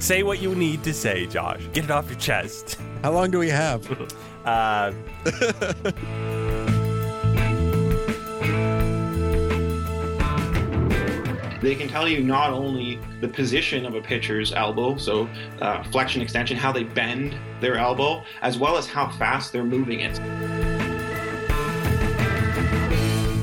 [0.00, 1.62] say what you need to say, Josh.
[1.72, 2.78] Get it off your chest.
[3.02, 3.86] How long do we have?
[4.42, 4.90] Uh,
[11.60, 15.28] They can tell you not only the position of a pitcher's elbow, so
[15.60, 20.00] uh, flexion, extension, how they bend their elbow, as well as how fast they're moving
[20.00, 20.18] it.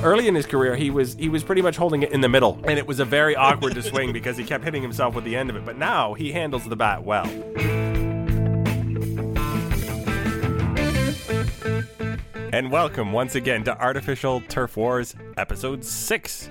[0.08, 2.60] Early in his career, he was he was pretty much holding it in the middle,
[2.64, 5.36] and it was a very awkward to swing because he kept hitting himself with the
[5.36, 5.66] end of it.
[5.66, 7.26] But now he handles the bat well.
[12.54, 16.50] And welcome once again to Artificial Turf Wars, Episode 6,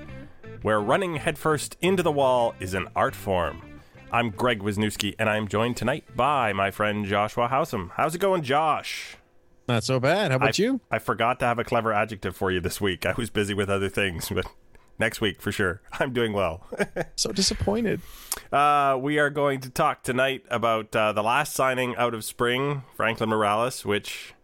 [0.61, 3.63] where running headfirst into the wall is an art form.
[4.13, 7.91] I'm Greg Wisniewski, and I'm joined tonight by my friend Joshua Howsam.
[7.95, 9.17] How's it going, Josh?
[9.69, 10.31] Not so bad.
[10.31, 10.81] How about I, you?
[10.91, 13.05] I forgot to have a clever adjective for you this week.
[13.07, 14.47] I was busy with other things, but
[14.99, 15.81] next week for sure.
[15.93, 16.67] I'm doing well.
[17.17, 18.03] So disappointed.
[18.53, 22.83] uh, we are going to talk tonight about uh, the last signing out of spring,
[22.95, 24.35] Franklin Morales, which,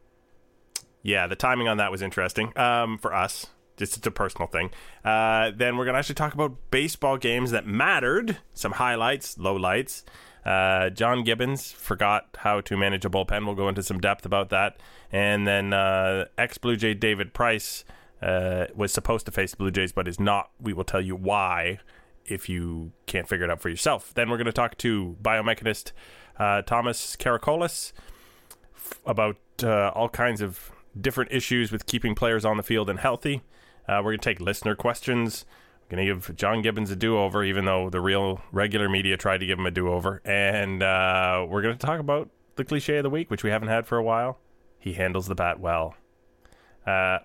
[1.03, 3.49] yeah, the timing on that was interesting um, for us.
[3.77, 4.71] Just it's a personal thing.
[5.05, 10.03] Uh, then we're going to actually talk about baseball games that mattered, some highlights, lowlights.
[10.45, 13.47] Uh, John Gibbons forgot how to manage a bullpen.
[13.47, 14.81] We'll go into some depth about that.
[15.11, 17.85] And then uh, ex Blue Jay David Price
[18.21, 20.51] uh, was supposed to face the Blue Jays, but is not.
[20.61, 21.79] We will tell you why
[22.25, 24.13] if you can't figure it out for yourself.
[24.15, 25.93] Then we're going to talk to biomechanist
[26.39, 27.93] uh, Thomas Karakolis
[28.75, 32.99] f- about uh, all kinds of different issues with keeping players on the field and
[32.99, 33.43] healthy.
[33.89, 35.45] We're going to take listener questions.
[35.93, 39.41] Going to give John Gibbons a do over, even though the real regular media tried
[39.41, 40.23] to give him a do over.
[40.25, 43.69] And uh, we're going to talk about the cliche of the week, which we haven't
[43.69, 44.39] had for a while.
[44.79, 45.95] He handles the bat well.
[46.87, 47.19] Uh,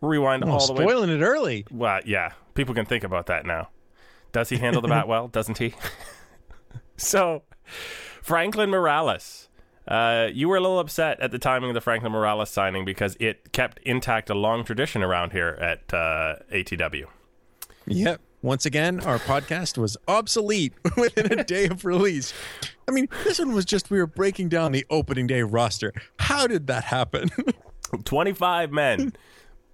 [0.00, 0.84] rewind Oh, all the way.
[0.84, 1.64] spoiling it early.
[1.70, 3.68] Well, yeah, people can think about that now.
[4.32, 5.28] Does he handle the bat well?
[5.32, 5.74] Doesn't he?
[6.96, 7.44] so,
[8.22, 9.48] Franklin Morales.
[9.86, 13.16] Uh, you were a little upset at the timing of the Franklin Morales signing because
[13.20, 17.06] it kept intact a long tradition around here at uh, ATW.
[17.86, 18.20] Yep.
[18.42, 22.32] Once again, our podcast was obsolete within a day of release.
[22.88, 25.92] I mean, this one was just we were breaking down the opening day roster.
[26.18, 27.30] How did that happen?
[28.04, 29.12] 25 men,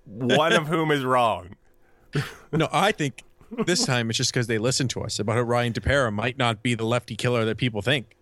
[0.05, 1.57] one of whom is wrong.
[2.53, 3.23] no, I think
[3.67, 6.63] this time it's just because they listened to us about how Ryan Tepera might not
[6.63, 8.17] be the lefty killer that people think.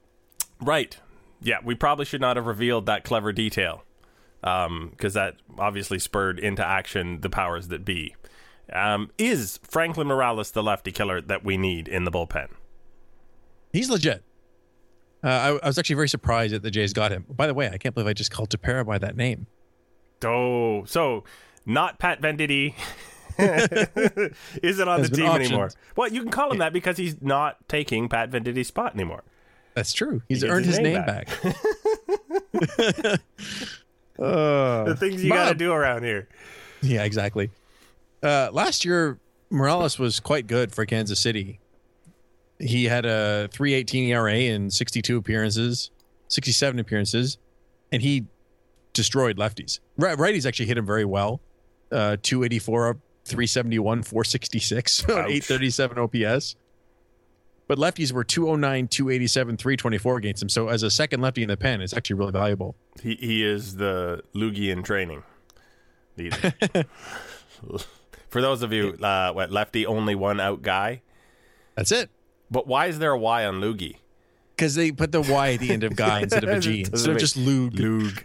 [0.60, 0.98] Right.
[1.40, 3.84] Yeah, we probably should not have revealed that clever detail
[4.42, 8.14] um, because that obviously spurred into action the powers that be.
[8.72, 12.48] Um, is Franklin Morales the lefty killer that we need in the bullpen?
[13.72, 14.22] He's legit.
[15.22, 17.25] Uh, I, I was actually very surprised that the Jays got him.
[17.28, 19.47] By the way, I can't believe I just called Tepera by that name.
[20.25, 21.25] Oh, so
[21.66, 22.75] not Pat Venditti
[24.62, 25.70] isn't on the team anymore.
[25.96, 29.25] Well, you can call him that because he's not taking Pat Venditti's spot anymore.
[29.75, 30.22] That's true.
[30.28, 31.26] He's He earned his his name name back.
[31.42, 31.56] back.
[34.19, 36.28] Uh, The things you got to do around here.
[36.81, 37.50] Yeah, exactly.
[38.24, 39.18] Uh, last year,
[39.50, 41.60] Morales was quite good for Kansas City.
[42.58, 45.90] He had a 318 ERA in 62 appearances,
[46.28, 47.36] 67 appearances,
[47.92, 48.24] and he
[48.94, 49.80] destroyed lefties.
[49.98, 51.40] Ri- Righties actually hit him very well.
[51.92, 52.96] Uh, 284 up,
[53.26, 55.10] 371, 466, Ouch.
[55.10, 56.56] 837 OPS.
[57.66, 60.48] But lefties were 209, 287, 324 against him.
[60.48, 62.74] So as a second lefty in the pen, it's actually really valuable.
[63.02, 65.22] He he is the LOOGY in training.
[68.34, 71.02] For those of you, uh, what lefty only one out guy.
[71.76, 72.10] That's it.
[72.50, 74.00] But why is there a Y on LOOGY?
[74.56, 76.80] Because they put the Y at the end of guy instead of a G.
[76.80, 77.78] Instead of just lug.
[77.78, 78.24] Lug.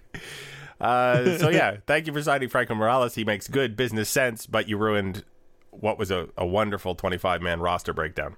[0.82, 3.14] Uh, so yeah, thank you for signing Franklin Morales.
[3.14, 5.26] He makes good business sense, but you ruined
[5.70, 8.36] what was a, a wonderful 25 man roster breakdown.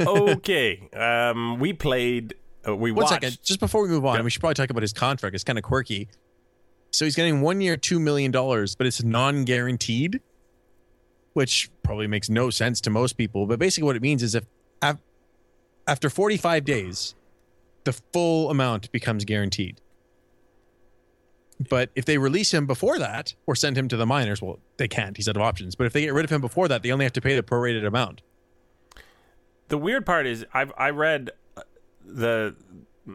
[0.00, 2.36] Okay, um, we played.
[2.66, 3.12] Uh, we One watched.
[3.12, 4.22] second, just before we move on, Yeah.
[4.22, 5.34] we should probably talk about his contract.
[5.34, 6.08] It's kind of quirky.
[6.90, 10.20] So he's getting one year, two million dollars, but it's non-guaranteed,
[11.34, 13.46] which probably makes no sense to most people.
[13.46, 14.44] But basically, what it means is if
[15.86, 17.14] after 45 days,
[17.84, 19.80] the full amount becomes guaranteed.
[21.68, 24.88] But if they release him before that or send him to the minors, well, they
[24.88, 25.16] can't.
[25.16, 25.74] He's out of options.
[25.74, 27.42] But if they get rid of him before that, they only have to pay the
[27.42, 28.22] prorated amount.
[29.68, 31.62] The weird part is I've I read uh,
[32.04, 32.56] the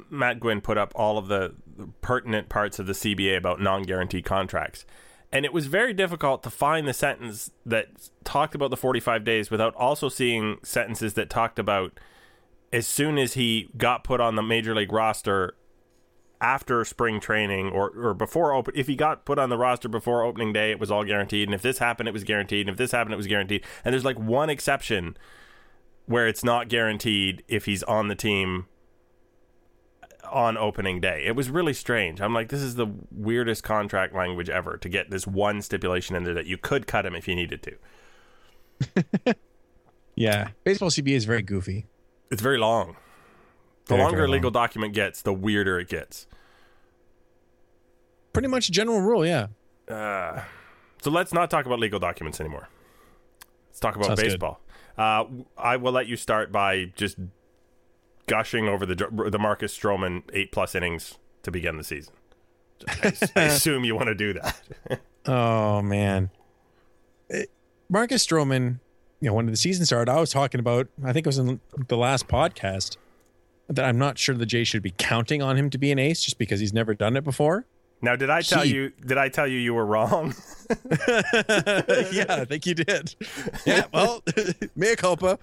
[0.10, 1.56] Matt Gwynn put up all of the
[2.02, 4.86] pertinent parts of the CBA about non-guaranteed contracts.
[5.32, 7.88] And it was very difficult to find the sentence that
[8.24, 12.00] talked about the 45 days without also seeing sentences that talked about
[12.72, 15.56] as soon as he got put on the major league roster
[16.42, 20.24] after spring training or, or before open if he got put on the roster before
[20.24, 21.48] opening day it was all guaranteed.
[21.48, 22.68] And if this happened it was guaranteed.
[22.68, 23.64] And if this happened it was guaranteed.
[23.84, 25.18] And there's like one exception
[26.06, 28.68] where it's not guaranteed if he's on the team
[30.32, 31.24] on opening day.
[31.26, 32.22] It was really strange.
[32.22, 36.24] I'm like, this is the weirdest contract language ever to get this one stipulation in
[36.24, 39.36] there that you could cut him if you needed to.
[40.18, 41.88] Yeah, baseball CBA is very goofy.
[42.32, 42.96] It's very long.
[43.88, 44.54] The Very, longer very a legal long.
[44.54, 46.26] document gets, the weirder it gets.
[48.34, 49.26] Pretty much a general rule.
[49.26, 49.48] Yeah.
[49.90, 50.42] Uh,
[51.02, 52.70] so let's not talk about legal documents anymore.
[53.68, 54.62] Let's talk about Sounds baseball.
[54.98, 55.26] Uh,
[55.58, 57.18] I will let you start by just
[58.28, 58.96] gushing over the
[59.30, 62.14] the Marcus Stroman eight plus innings to begin the season.
[62.88, 64.60] I, I assume you want to do that.
[65.28, 66.30] Oh man,
[67.30, 67.50] It-
[67.90, 68.80] Marcus Stroman.
[69.22, 70.88] You know, when the season started, I was talking about.
[71.04, 72.98] I think it was in the last podcast
[73.70, 76.22] that I'm not sure the Jays should be counting on him to be an ace
[76.22, 77.66] just because he's never done it before.
[78.04, 78.92] Now, did I tell He- you?
[79.04, 80.36] Did I tell you you were wrong?
[81.00, 83.16] yeah, I think you did.
[83.66, 84.22] Yeah, well,
[84.76, 85.40] mea culpa.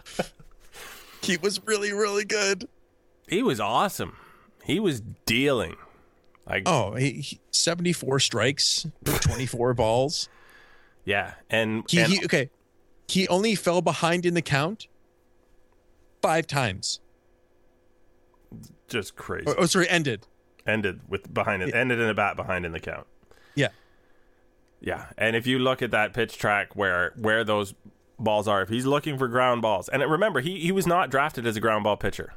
[1.26, 2.68] He was really, really good.
[3.28, 4.16] he was awesome.
[4.64, 5.76] He was dealing.
[6.46, 10.28] Like, Oh, he, he- 74 strikes, 24 balls.
[11.04, 12.50] yeah, and, He, and he okay.
[13.08, 14.86] He only fell behind in the count
[16.22, 17.00] five times.
[18.88, 19.44] just crazy.
[19.48, 20.26] Oh, oh, sorry, ended.
[20.66, 21.74] ended with behind it.
[21.74, 23.06] Ended in a bat behind in the count.
[23.54, 23.68] Yeah.
[24.80, 27.74] Yeah, and if you look at that pitch track where where those
[28.18, 31.46] balls are, if he's looking for ground balls, and remember he he was not drafted
[31.46, 32.34] as a ground ball pitcher.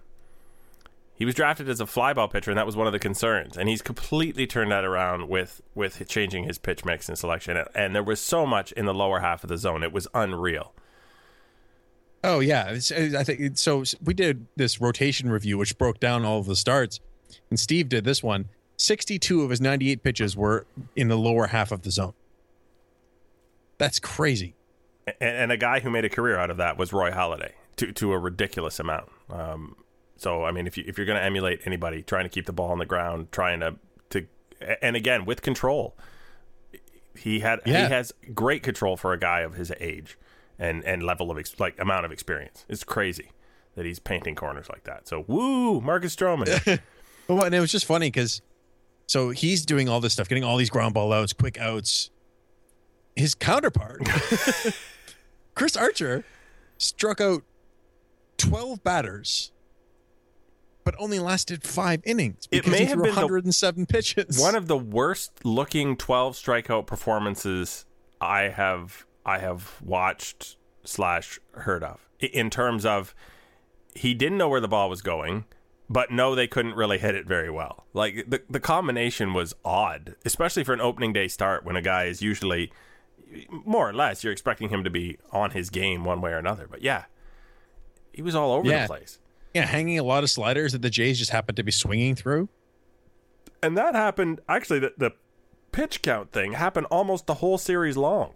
[1.18, 3.58] He was drafted as a fly ball pitcher, and that was one of the concerns.
[3.58, 7.56] And he's completely turned that around with with changing his pitch mix and selection.
[7.74, 10.74] And, there was so much in the lower half of the zone; it was unreal.
[12.24, 13.84] Oh yeah, It's- uh, I think so.
[14.04, 17.00] We did this rotation review, which broke down all of the starts,
[17.50, 18.50] and Steve did this one.
[18.78, 20.66] Sixty-two of his ninety-eight pitches were
[20.98, 22.14] in the lower half of the zone.
[23.78, 24.55] That's crazy.
[25.08, 27.92] And, and a guy who made a career out of that was Roy Halladay to
[27.94, 29.10] to a ridiculous amount.
[29.30, 29.76] Um,
[30.18, 32.54] so I mean, if you if you're going to emulate anybody trying to keep the
[32.54, 33.76] ball on the ground, trying to
[34.12, 34.26] to
[34.82, 35.96] and again with control,
[37.18, 37.88] he had Yeah.
[37.88, 40.18] he has great control for a guy of his age
[40.58, 42.66] and and level of ex- like amount of experience.
[42.70, 43.32] It's crazy
[43.76, 45.08] that he's painting corners like that.
[45.08, 46.80] So woo, Marcus Stroman.
[47.28, 48.44] Well, and it was just funny because
[49.08, 52.12] so he's doing all this stuff, getting all these ground ball outs, quick outs.
[53.16, 54.02] His counterpart,
[55.56, 56.24] Chris Archer,
[56.78, 57.44] struck out
[58.38, 59.52] 12 batters,
[60.84, 64.40] but only lasted five innings It because may he have been the- 107 pitches.
[64.40, 67.86] one of the worst looking 12 strikeout performances
[68.22, 73.16] I have I have watched slash heard of in terms of
[73.96, 75.46] he didn't know where the ball was going
[75.90, 80.16] but no they couldn't really hit it very well like the, the combination was odd
[80.26, 82.72] especially for an opening day start when a guy is usually
[83.50, 86.68] more or less you're expecting him to be on his game one way or another
[86.70, 87.06] but yeah
[88.14, 88.84] he was all over Yeah.
[88.84, 89.20] the place
[89.54, 92.50] yeah, hanging a lot of sliders that the Jays just happened to be swinging through.
[93.64, 95.12] and that happened actually the, the
[95.72, 98.34] pitch count thing happened almost the whole series long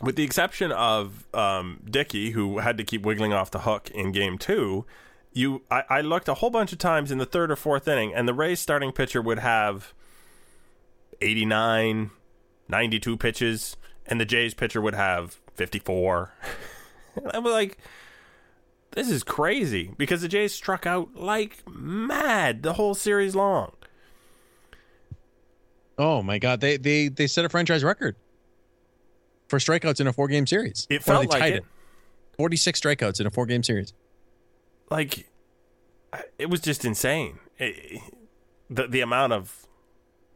[0.00, 4.12] with the exception of um, Dickey, who had to keep wiggling off the hook in
[4.12, 4.86] game two,
[5.32, 8.14] you I, I looked a whole bunch of times in the third or fourth inning,
[8.14, 9.92] and the Rays starting pitcher would have
[11.20, 12.10] 89,
[12.68, 16.32] 92 pitches, and the Jays pitcher would have 54.
[17.34, 17.78] I was like,
[18.92, 23.72] this is crazy because the Jays struck out like mad the whole series long.
[25.98, 28.16] Oh my God, they they they set a franchise record
[29.48, 30.86] for strikeouts in a four game series.
[30.90, 31.64] It felt like tied it.
[32.36, 33.92] 46 strikeouts in a four game series.
[34.90, 35.28] like
[36.38, 38.00] it was just insane It-
[38.70, 39.66] the the amount of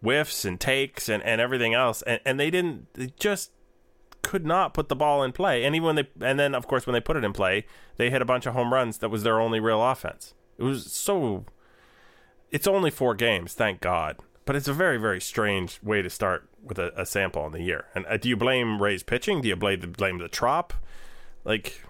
[0.02, 2.02] whiffs and takes and, and everything else.
[2.02, 3.50] And, and they didn't they just
[4.20, 5.64] could not put the ball in play.
[5.64, 7.66] And even when they and then of course when they put it in play
[7.96, 10.34] they hit a bunch of home runs that was their only real offense.
[10.58, 11.46] It was so
[12.50, 14.18] it's only four games thank god.
[14.44, 17.62] But it's a very very strange way to start with a, a sample in the
[17.62, 17.86] year.
[17.94, 19.40] And uh, do you blame Ray's pitching?
[19.40, 20.74] Do you blame the blame the trop?
[21.44, 21.80] Like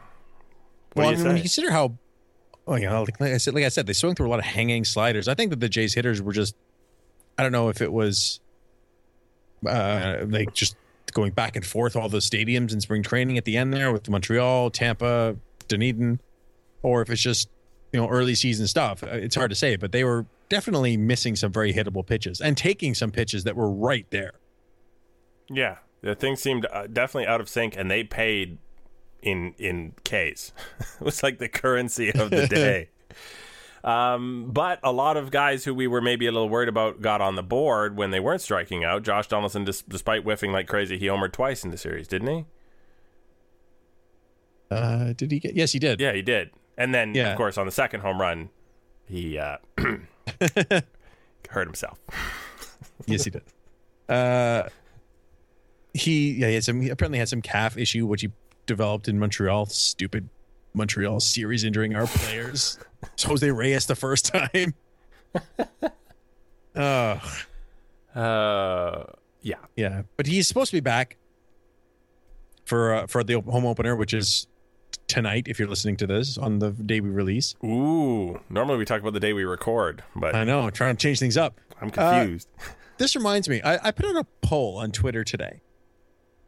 [0.94, 1.96] what well, I mean, when you consider how,
[2.66, 4.38] oh, you know, like, like I said, like I said, they swung through a lot
[4.38, 5.26] of hanging sliders.
[5.26, 6.54] I think that the Jays hitters were just,
[7.38, 8.40] I don't know if it was,
[9.66, 10.76] uh, like just
[11.12, 14.08] going back and forth all the stadiums in spring training at the end there with
[14.08, 15.36] Montreal, Tampa,
[15.68, 16.20] Dunedin,
[16.82, 17.48] or if it's just
[17.92, 19.02] you know early season stuff.
[19.02, 22.56] Uh, It's hard to say, but they were definitely missing some very hittable pitches and
[22.56, 24.32] taking some pitches that were right there.
[25.48, 28.58] Yeah, the thing seemed uh, definitely out of sync, and they paid
[29.22, 30.52] in in K's.
[30.80, 32.88] it was like the currency of the day.
[33.84, 37.20] Um, but a lot of guys who we were maybe a little worried about got
[37.20, 39.02] on the board when they weren't striking out.
[39.02, 42.44] Josh Donaldson, dis- despite whiffing like crazy, he homered twice in the series, didn't he?
[44.70, 45.54] Uh, did he get?
[45.54, 46.00] Yes, he did.
[46.00, 46.50] Yeah, he did.
[46.78, 47.30] And then, Yeah.
[47.32, 48.48] of course, on the second home run,
[49.06, 49.58] he uh,
[51.50, 51.98] hurt himself.
[53.06, 53.42] yes, he did.
[54.08, 54.68] Uh,
[55.94, 56.80] he yeah, he had some.
[56.80, 58.30] He apparently had some calf issue, which he
[58.66, 59.66] developed in Montreal.
[59.66, 60.28] Stupid
[60.74, 62.78] Montreal series injuring our players.
[63.14, 64.74] It's Jose Reyes the first time.
[66.74, 67.20] Oh
[68.14, 69.04] Uh,
[69.42, 69.56] yeah.
[69.76, 71.16] yeah, but he's supposed to be back
[72.64, 74.46] for uh, for the home opener, which is
[75.06, 75.48] tonight.
[75.48, 78.40] If you're listening to this on the day we release, Ooh.
[78.48, 81.36] Normally we talk about the day we record, but I know, trying to change things
[81.36, 81.60] up.
[81.80, 82.48] I'm confused.
[82.98, 85.60] this reminds me I, I put out a poll on twitter today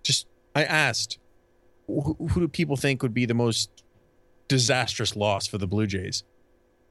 [0.04, 1.19] just i asked
[1.88, 3.83] who, who do people think would be the most
[4.48, 6.24] disastrous loss for the blue jays.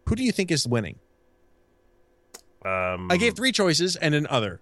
[0.08, 1.00] Who do you think is winning?
[2.66, 4.62] Um, i gave three choices and an other.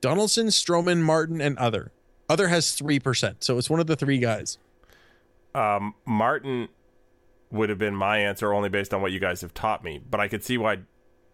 [0.00, 1.92] Donaldson stroman martin and other.
[2.28, 4.58] Other has 3% so it's one of the three guys.
[5.54, 6.68] Um, Martin
[7.50, 10.20] would have been my answer only based on what you guys have taught me, but
[10.20, 10.78] I could see why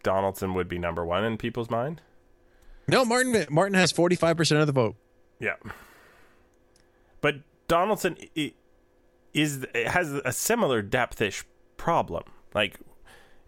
[0.03, 2.01] Donaldson would be number one in people's mind.
[2.89, 4.97] no martin martin has 45% of the vote.
[5.39, 5.57] Yeah.
[7.21, 7.37] But
[7.69, 8.17] Donaldson
[9.43, 11.45] is it has a similar depthish
[11.77, 12.25] problem.
[12.55, 12.79] Like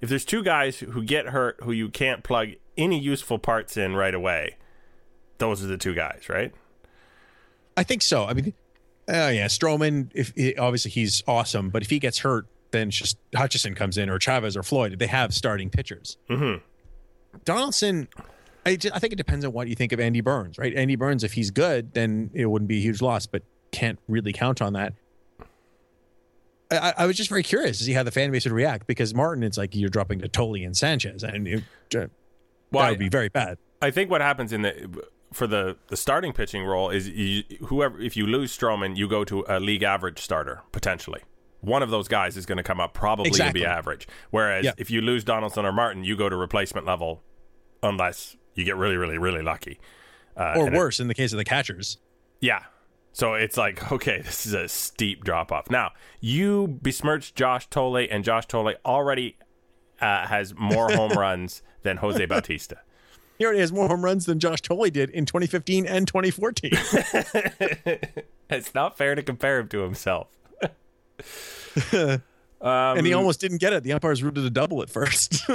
[0.01, 3.97] if there's two guys who get hurt who you can't plug any useful parts in
[3.97, 4.57] right away,
[5.39, 6.53] those are the two guys, right?
[7.77, 8.25] I think so.
[8.27, 8.53] I mean,
[9.09, 10.11] oh yeah, Stroman.
[10.15, 14.11] If obviously he's awesome, but if he gets hurt, then it's just Hutchison comes in
[14.11, 14.99] or Chavez or Floyd.
[14.99, 16.19] They have starting pitchers.
[16.29, 16.61] Mhm.
[17.45, 18.09] Donaldson.
[18.67, 20.75] I, ju- I think it depends on what you think of Andy Burns, right?
[20.75, 23.43] Andy Burns, if he's good, then it wouldn't be a huge loss, but
[23.73, 24.93] can't really count on that.
[26.71, 29.15] I, I- was just very curious to see how the fan base would react because
[29.15, 32.09] Martin, it's like you're dropping to Thole and Sanchez, and it, Well,
[32.85, 33.59] that would be very bad.
[33.81, 38.01] I think what happens in the for the the starting pitching role is you, whoever
[38.01, 41.21] if you lose Stroman, you go to a league average starter potentially.
[41.61, 43.61] One of those guys is going to come up probably Exactly.
[43.61, 44.07] to be average.
[44.31, 44.73] Whereas Yeah.
[44.79, 47.23] if you lose Donaldson or Martin, you go to replacement level,
[47.83, 49.81] unless you get really, really, really lucky.
[50.37, 51.99] Uh, Or and it- worse, in the case of the catchers.
[52.41, 52.61] yeah.
[53.13, 55.71] So it's like, okay, this is a steep drop off.
[55.71, 59.37] Now, you besmirched Josh Thole, and Josh Thole already
[60.01, 62.79] uh, has more home runs than Jose Bautista.
[63.39, 66.73] He already has more home runs than Josh Thole did in 2015 and 2014.
[68.51, 70.29] It's not fair to compare him to himself.
[71.93, 72.23] and
[72.61, 73.83] Um, he almost didn't get it.
[73.85, 75.47] The umpires ruled it a double at first.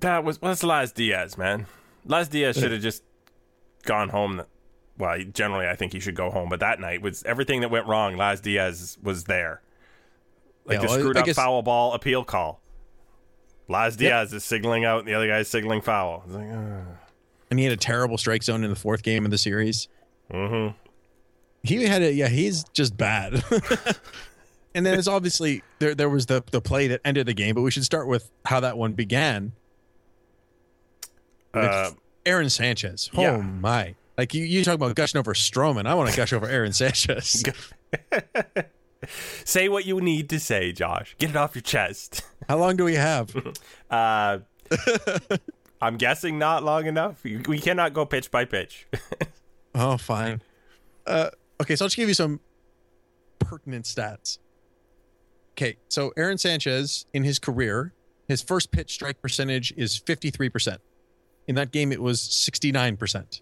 [0.00, 1.66] That was that's Laz Diaz, man.
[2.04, 3.02] Laz Diaz should have just
[3.84, 4.42] gone home.
[4.98, 6.48] Well, generally, I think he should go home.
[6.48, 8.16] But that night was everything that went wrong.
[8.16, 9.62] Laz Diaz was there,
[10.64, 12.60] like Yeah, the screwed I up foul ball appeal call.
[13.68, 16.22] Laz Diaz is signaling out, and the other guy is signaling foul.
[16.26, 16.80] It's like, uh,
[17.50, 19.88] and he had a terrible strike zone in the fourth game of the series.
[20.32, 20.74] mhm.
[21.62, 23.42] He had a yeah, he's just bad.
[24.74, 27.62] and then it's obviously there there was the the play that ended the game, but
[27.62, 29.52] we should start with how that one began.
[31.52, 31.90] Uh,
[32.24, 33.10] Aaron Sanchez.
[33.16, 33.36] Oh yeah.
[33.38, 33.94] my.
[34.18, 35.86] Like you, you talk about gushing over Stroman.
[35.86, 37.44] I want to gush over Aaron Sanchez.
[39.44, 41.14] say what you need to say, Josh.
[41.18, 42.22] Get it off your chest.
[42.48, 43.34] How long do we have?
[43.90, 44.40] Uh,
[45.80, 47.24] I'm guessing not long enough.
[47.24, 48.86] We cannot go pitch by pitch.
[49.74, 50.42] Oh, fine.
[51.06, 51.30] Uh,
[51.62, 52.40] okay, so I'll just give you some
[53.38, 54.36] pertinent stats.
[55.52, 57.94] Okay, so Aaron Sanchez in his career,
[58.26, 60.76] his first pitch strike percentage is 53%.
[61.46, 63.40] In that game, it was 69%.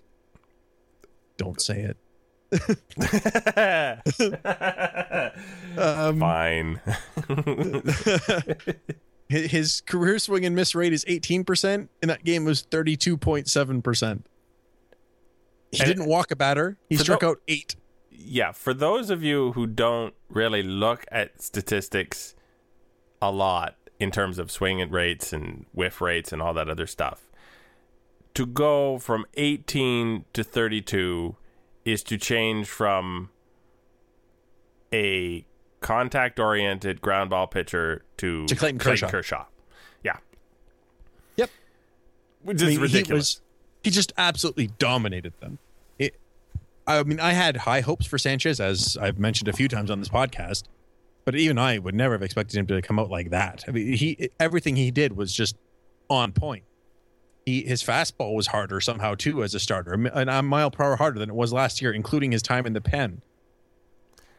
[1.36, 1.96] Don't say it.
[5.76, 6.80] Um, Fine.
[9.28, 11.88] his career swing and miss rate is 18%.
[12.00, 14.22] and that game, was 32.7%.
[15.72, 16.78] He And- didn't walk a batter.
[16.88, 17.76] He struck tho- out eight.
[18.10, 22.34] yeah, for those of you who don't really look at statistics
[23.20, 26.86] a lot in terms of swing and rates and whiff rates and all that other
[26.86, 27.25] stuff,
[28.36, 31.36] to go from 18 to 32
[31.86, 33.30] is to change from
[34.92, 35.46] a
[35.80, 39.46] contact oriented ground ball pitcher to, To Clayton Kershaw.
[40.04, 40.18] Yeah.
[41.36, 41.48] Yep.
[42.42, 43.06] Which I is mean, ridiculous.
[43.06, 43.40] He, was,
[43.84, 45.58] he just absolutely dominated them.
[45.98, 46.20] It,
[46.86, 49.98] I mean, I had high hopes for Sanchez, as I've mentioned a few times on
[49.98, 50.64] this podcast,
[51.24, 53.64] but even I would never have expected him to come out like that.
[53.66, 55.56] I mean, he everything he did was just
[56.10, 56.64] on point.
[57.46, 60.96] He his fastball was harder somehow too as a starter, and a mile per hour
[60.96, 63.22] harder than it was last year, including his time in the pen.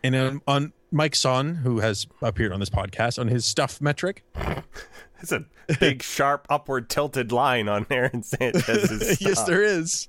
[0.03, 4.23] And um, on Mike Son, who has appeared on this podcast, on his stuff metric,
[5.21, 5.45] It's a
[5.79, 9.21] big, sharp, upward tilted line on Aaron Sanchez's.
[9.21, 10.07] yes, there is.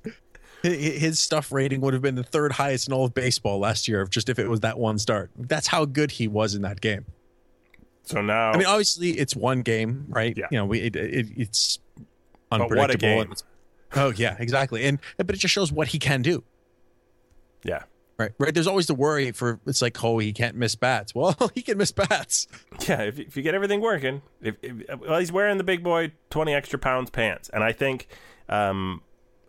[0.62, 4.05] His stuff rating would have been the third highest in all of baseball last year,
[4.07, 5.31] just if it was that one start.
[5.37, 7.07] That's how good he was in that game.
[8.02, 10.37] So now, I mean, obviously, it's one game, right?
[10.37, 10.47] Yeah.
[10.50, 11.78] You know, we, it, it, it's
[12.50, 12.99] unpredictable.
[13.00, 13.21] game.
[13.23, 13.45] and it's-
[13.95, 14.85] Oh yeah, exactly.
[14.85, 16.45] And but it just shows what he can do.
[17.64, 17.85] yeah,
[18.19, 18.52] Right, right.
[18.52, 21.14] There's always the worry for it's like, oh, he can't miss bats.
[21.17, 22.49] Well, he can miss bats.
[22.88, 23.02] yeah.
[23.02, 26.52] If, if you get everything working, if, if well, he's wearing the big boy twenty
[26.52, 28.09] extra pounds pants, and I think,
[28.49, 29.02] um,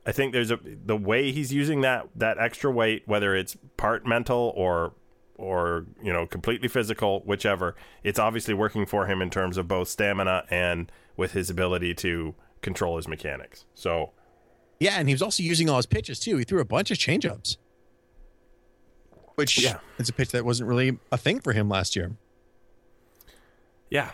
[0.05, 4.05] I think there's a the way he's using that that extra weight, whether it's part
[4.05, 4.93] mental or
[5.35, 9.87] or you know completely physical, whichever, it's obviously working for him in terms of both
[9.89, 13.65] stamina and with his ability to control his mechanics.
[13.75, 14.11] So
[14.79, 16.37] Yeah, and he was also using all his pitches too.
[16.37, 17.57] He threw a bunch of changeups,
[19.35, 19.79] which Yeah.
[19.97, 22.11] it's a pitch that wasn't really a thing for him last year.
[23.89, 24.11] yeah.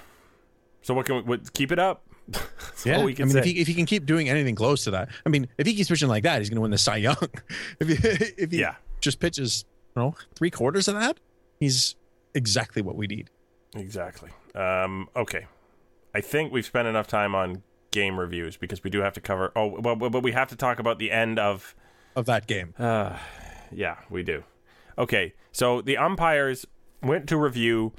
[0.82, 2.04] So what can we what, keep it up?
[2.28, 3.40] That's Yeah, all we I can mean, say.
[3.40, 5.74] if he if he can keep doing anything close to that, I mean, if he
[5.76, 7.18] keeps pitching like that, he's going to win the Cy Young.
[7.80, 7.94] if he,
[8.44, 8.76] if he Yeah.
[9.02, 11.20] just pitches, you know, three quarters of that,
[11.60, 11.96] he's
[12.36, 13.30] exactly what we need.
[13.76, 14.30] Exactly.
[14.54, 15.48] Um, okay.
[16.14, 17.64] I think we've spent enough time on
[17.96, 19.52] game reviews because we do have to cover.
[19.56, 21.74] Oh, well, but we have to talk about the end of.
[22.16, 23.18] Of that game, Uh,
[23.72, 24.44] yeah, we do.
[24.98, 26.66] Okay, so the umpires
[27.02, 27.92] went to review.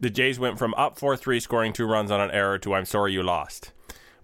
[0.00, 2.84] The Jays went from up four three, scoring two runs on an error, to "I'm
[2.84, 3.72] sorry you lost,"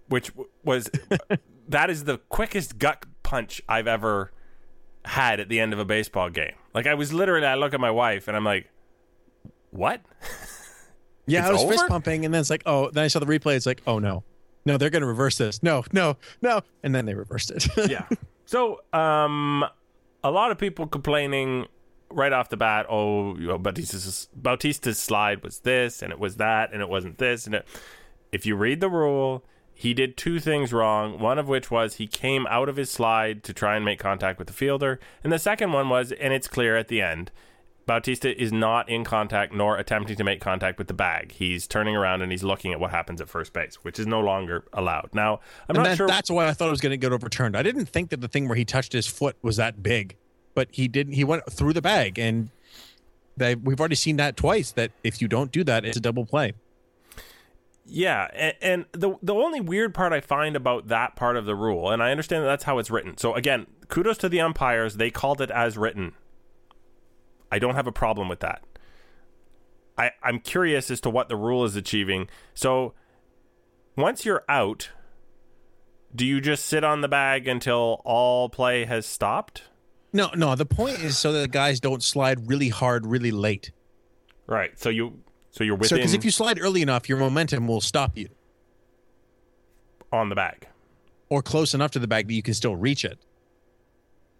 [0.07, 0.31] which
[0.63, 0.89] was
[1.67, 4.31] that is the quickest gut punch I've ever
[5.05, 6.53] had at the end of a baseball game.
[6.73, 8.69] Like I was literally, I look at my wife and I'm like,
[9.71, 10.01] "What?"
[11.25, 11.73] yeah, It's I was over?
[11.73, 13.55] fist pumping, and then it's like, oh, then I saw the replay.
[13.57, 14.23] It's like, oh no,
[14.65, 15.61] no, they're going to reverse this.
[15.63, 17.67] No, no, no, and then they reversed it.
[17.89, 18.07] yeah.
[18.45, 19.65] So, um,
[20.23, 21.67] a lot of people complaining
[22.09, 22.85] right off the bat.
[22.89, 27.17] Oh, you know, Bautista's Bautista's slide was this, and it was that, and it wasn't
[27.17, 27.67] this, and it.
[28.31, 31.19] If you read the rule, he did two things wrong.
[31.19, 34.37] One of which was he came out of his slide to try and make contact
[34.39, 37.31] with the fielder, and the second one was, and it's clear at the end.
[37.85, 41.31] Bautista is not in contact nor attempting to make contact with the bag.
[41.31, 44.19] He's turning around and he's looking at what happens at first base, which is no
[44.19, 45.09] longer allowed.
[45.13, 46.07] Now, I'm and not that, sure.
[46.07, 47.57] that's why I thought it was going to get overturned.
[47.57, 50.15] I didn't think that the thing where he touched his foot was that big,
[50.53, 51.13] but he didn't.
[51.13, 52.49] He went through the bag, and
[53.35, 54.71] they, we've already seen that twice.
[54.71, 56.53] That if you don't do that, it's a double play.
[57.85, 61.55] Yeah, and, and the the only weird part I find about that part of the
[61.55, 63.17] rule, and I understand that that's how it's written.
[63.17, 66.13] So again, kudos to the umpires; they called it as written.
[67.51, 68.63] I don't have a problem with that.
[69.97, 72.29] I I'm curious as to what the rule is achieving.
[72.53, 72.93] So
[73.97, 74.89] once you're out,
[76.15, 79.63] do you just sit on the bag until all play has stopped?
[80.13, 80.55] No, no.
[80.55, 83.71] The point is so that the guys don't slide really hard, really late.
[84.47, 84.77] Right.
[84.79, 85.19] So you
[85.51, 88.29] so you're So within because if you slide early enough, your momentum will stop you,
[90.11, 90.67] on the bag.
[91.29, 93.19] or close enough to the bag that you can still reach it.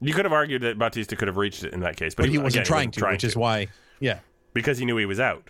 [0.01, 2.29] You could have argued that Bautista could have reached it in that case, but, But
[2.29, 3.67] he wasn't again, trying to, which is why.
[3.99, 4.19] Yeah,
[4.53, 5.49] because he knew he was out.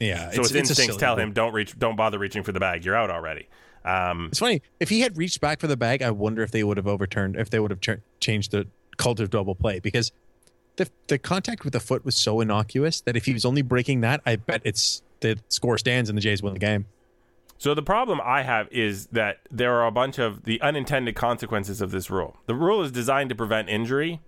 [0.00, 0.30] yeah.
[0.30, 2.84] So his a instincts tell him don't reach, don't bother reaching for the bag.
[2.84, 3.48] You're out already.
[3.84, 6.00] Um, It's funny if he had reached back for the bag.
[6.02, 8.66] I wonder if they would have overturned, if they would have ch- changed the
[8.96, 10.12] cult of double play because
[10.76, 14.00] the the contact with the foot was so innocuous that if he was only breaking
[14.02, 16.86] that, I bet it's the score stands and the Jays win the game.
[17.58, 21.80] So the problem I have is that there are a bunch of the unintended consequences
[21.80, 22.36] of this rule.
[22.46, 24.20] The rule is designed to prevent injury.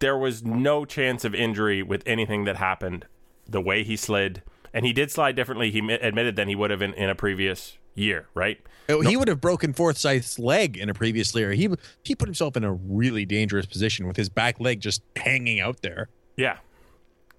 [0.00, 3.06] There was no chance of injury with anything that happened.
[3.46, 5.70] The way he slid, and he did slide differently.
[5.70, 8.58] He admitted than he would have in, in a previous year, right?
[8.88, 11.52] Oh, He would have broken Forsyth's leg in a previous year.
[11.52, 11.68] He
[12.02, 15.82] he put himself in a really dangerous position with his back leg just hanging out
[15.82, 16.08] there.
[16.36, 16.58] Yeah.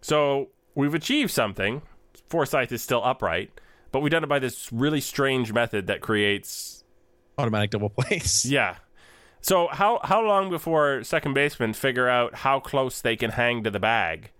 [0.02, 1.82] So we've achieved something.
[2.30, 3.52] Forsyth is still upright,
[3.95, 6.84] but we've done it by this really strange method that creates
[7.38, 8.45] Automatic double plays.
[8.51, 8.75] Yeah.
[9.39, 13.71] So how how long before second basemen figure out how close they can hang to
[13.71, 14.31] the bag,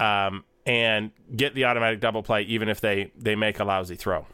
[0.00, 4.26] um, and get the automatic double play, even if they they make a lousy throw?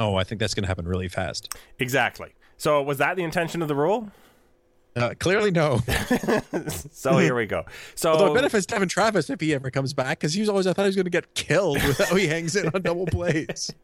[0.00, 1.54] Oh, I think that's going to happen really fast.
[1.78, 2.32] Exactly.
[2.56, 4.10] So was that the intention of the rule?
[4.96, 5.80] Uh, clearly, no.
[6.92, 7.64] So here we go.
[7.96, 10.66] So Although it benefits Devon Travis if he ever comes back, because he was always
[10.66, 13.06] I thought he was going to get killed with how he hangs in on double
[13.06, 13.72] plays.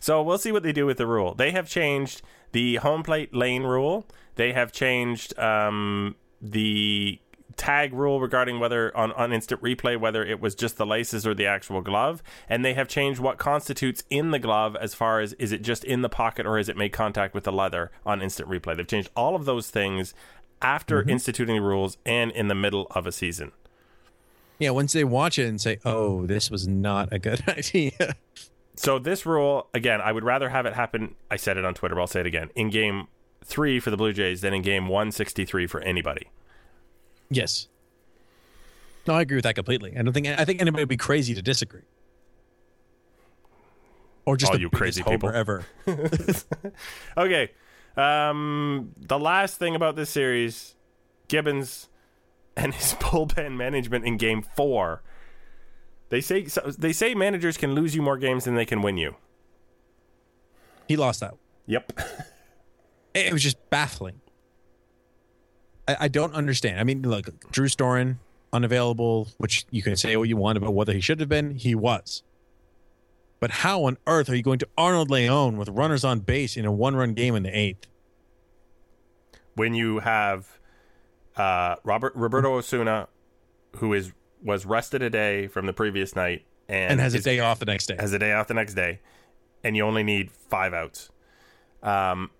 [0.00, 1.34] So we'll see what they do with the rule.
[1.34, 2.20] They have changed
[2.52, 4.06] the home plate lane rule.
[4.34, 7.18] They have changed um, the
[7.56, 11.34] tag rule regarding whether on, on instant replay whether it was just the laces or
[11.34, 15.32] the actual glove and they have changed what constitutes in the glove as far as
[15.34, 18.20] is it just in the pocket or has it made contact with the leather on
[18.20, 20.12] instant replay they've changed all of those things
[20.60, 21.10] after mm-hmm.
[21.10, 23.52] instituting the rules and in the middle of a season
[24.58, 28.16] Yeah, once they watch it and say, "Oh, this was not a good idea."
[28.74, 31.14] So this rule again, I would rather have it happen.
[31.30, 32.50] I said it on Twitter, but I'll say it again.
[32.54, 33.08] In game
[33.44, 36.28] three for the Blue Jays than in game 163 for anybody.
[37.30, 37.68] Yes.
[39.06, 39.96] No, I agree with that completely.
[39.96, 41.82] I don't think I think anybody would be crazy to disagree.
[44.24, 45.30] Or just All you crazy people.
[45.30, 45.64] ever.
[47.16, 47.50] Okay.
[47.96, 50.74] Um, the last thing about this series,
[51.28, 51.88] Gibbons
[52.56, 55.02] and his bullpen management in Game Four.
[56.08, 58.96] They say so- they say managers can lose you more games than they can win
[58.96, 59.16] you.
[60.88, 61.34] He lost that.
[61.66, 61.92] Yep.
[63.14, 64.20] It was just baffling.
[65.88, 66.80] I, I don't understand.
[66.80, 68.16] I mean, look, Drew Storen
[68.52, 71.56] unavailable, which you can say what you want about whether he should have been.
[71.56, 72.22] He was.
[73.38, 76.64] But how on earth are you going to Arnold Leon with runners on base in
[76.64, 77.86] a one-run game in the eighth?
[79.56, 80.58] when you have
[81.36, 83.08] uh, Robert Roberto Osuna,
[83.76, 87.40] who is was rested a day from the previous night and, And has a day
[87.40, 87.96] off the next day.
[87.98, 89.00] has a day off the next day,
[89.64, 91.10] and you only need five outs.
[91.82, 92.30] Um,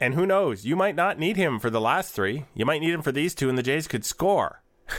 [0.00, 0.64] and who knows?
[0.64, 2.44] You might not need him for the last three.
[2.54, 4.62] You might need him for these two, and the Jays could score.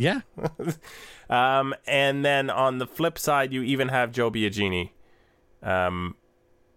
[0.00, 0.20] Yeah.
[1.30, 4.90] Um, and then on the flip side, you even have Joe Biagini.
[5.62, 6.14] Um,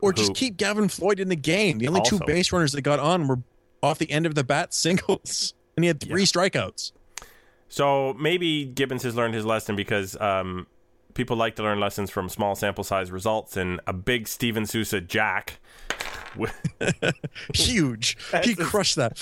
[0.02, 1.78] Or just Who- keep Gavin Floyd in the game.
[1.78, 3.40] The only two Also- base runners that got on were
[3.84, 5.54] off the end of the bat singles.
[5.78, 6.92] And he had three strikeouts.
[7.70, 10.68] so maybe Gibbons has learned his lesson because um,
[11.14, 13.56] people like to learn lessons from small sample size results.
[13.56, 15.60] And a big Steven Souza Jack.
[17.54, 18.18] Huge.
[18.44, 19.18] he crushed that.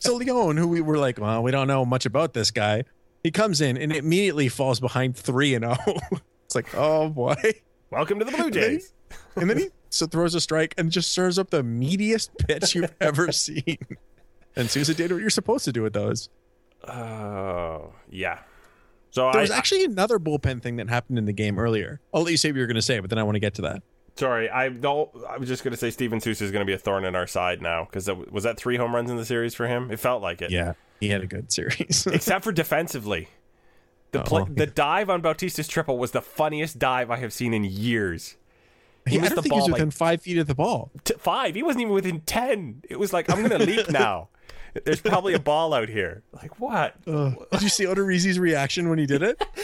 [0.00, 2.84] So Leon, who we were like, well, we don't know much about this guy.
[3.22, 5.76] He comes in and immediately falls behind three and oh.
[6.44, 7.34] It's like, oh boy.
[7.90, 8.92] Welcome to the Blue Jays.
[9.34, 12.94] And then he so throws a strike and just serves up the meatiest pitch you've
[13.00, 13.78] ever seen.
[14.54, 16.28] And Souza did what you're supposed to do with those.
[16.86, 18.40] Oh, yeah.
[19.10, 22.00] So There I, was actually another bullpen thing that happened in the game earlier.
[22.14, 23.54] I'll let you say what you're going to say, but then I want to get
[23.54, 23.82] to that.
[24.16, 25.10] Sorry, I don't.
[25.28, 27.14] I was just going to say Steven Souza is going to be a thorn in
[27.14, 29.90] our side now because was that three home runs in the series for him?
[29.90, 30.50] It felt like it.
[30.50, 32.06] Yeah, he had a good series.
[32.12, 33.28] Except for defensively,
[34.12, 34.48] the play, Oh.
[34.50, 38.36] the dive on Bautista's triple was the funniest dive I have seen in years.
[39.06, 40.90] He I missed the think he was ball like within five feet of the ball.
[41.04, 41.54] t- five.
[41.54, 42.82] He wasn't even within ten.
[42.88, 44.30] It was like I'm going to leak now.
[44.84, 46.22] There's probably a ball out here.
[46.32, 47.02] Like what?
[47.04, 49.42] Did you see Odorizzi's reaction when he did it?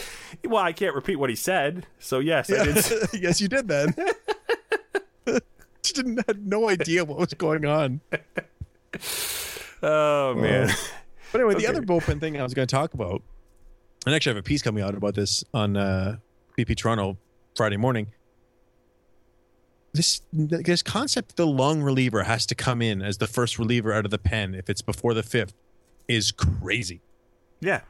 [0.45, 1.85] Well, I can't repeat what he said.
[1.99, 2.75] So yes, I did.
[3.13, 3.93] yes, you did then.
[5.83, 8.01] Just didn't had no idea what was going on.
[9.81, 10.69] Oh man.
[11.31, 13.21] But anyway, the other bullpen thing I was going to talk about,
[14.05, 16.17] and actually I have a piece coming out about this on uh,
[16.57, 17.17] BP Toronto
[17.55, 18.07] Friday morning.
[19.93, 24.05] This this concept the long reliever has to come in as the first reliever out
[24.05, 25.53] of the pen if it's before the fifth
[26.07, 27.01] is crazy.
[27.61, 27.81] Yeah.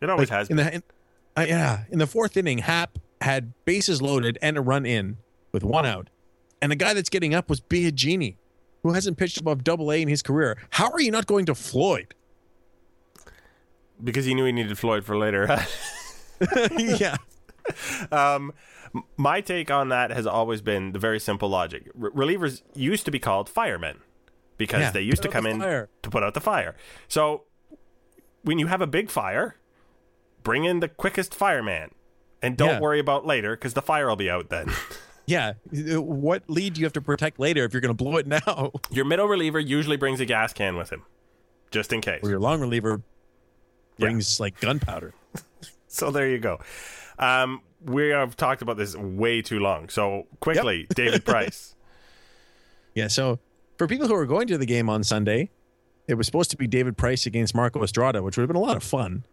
[0.00, 0.48] It always Like, has.
[0.50, 0.82] in the in,
[1.36, 5.16] uh, yeah in the fourth inning, Happ had bases loaded and a run in
[5.50, 6.08] with one out,
[6.62, 8.36] and the guy that's getting up was Biagini,
[8.84, 10.56] who hasn't pitched above Double A in his career.
[10.70, 12.14] How are you not going to Floyd?
[14.04, 15.48] because he knew he needed Floyd for later.
[16.78, 17.16] yeah,
[18.12, 18.52] um, m-
[19.16, 21.90] my take on that has always been the very simple logic.
[22.00, 23.98] R- relievers used to be called firemen
[24.56, 25.88] because Yeah, they used to come in fire.
[26.02, 26.74] to put out the fire.
[27.08, 27.44] So
[28.42, 29.56] when you have a big fire,
[30.42, 31.90] bring in the quickest fireman.
[32.40, 32.80] And don't Yeah.
[32.80, 34.70] worry about later because the fire will be out then.
[35.26, 35.54] yeah.
[35.72, 38.72] What lead do you have to protect later if you're going to blow it now?
[38.90, 41.02] Your middle reliever usually brings a gas can with him,
[41.72, 42.20] just in case.
[42.22, 43.02] Or your long reliever
[43.98, 45.14] brings like gunpowder.
[45.90, 46.60] So there you go.
[47.18, 49.88] Um, we have talked about this way too long.
[49.88, 51.74] So quickly, David Price.
[52.94, 53.08] Yeah.
[53.08, 53.38] So
[53.76, 55.50] for people who are going to the game on Sunday,
[56.06, 58.64] it was supposed to be David Price against Marco Estrada, which would have been a
[58.64, 59.24] lot of fun.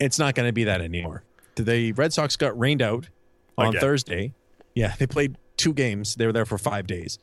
[0.00, 1.22] It's not going to be that anymore.
[1.56, 3.08] The Red Sox got rained out
[3.56, 3.80] on Again.
[3.80, 4.34] Thursday.
[4.74, 6.16] Yeah, they played two games.
[6.16, 7.18] They were there for five days,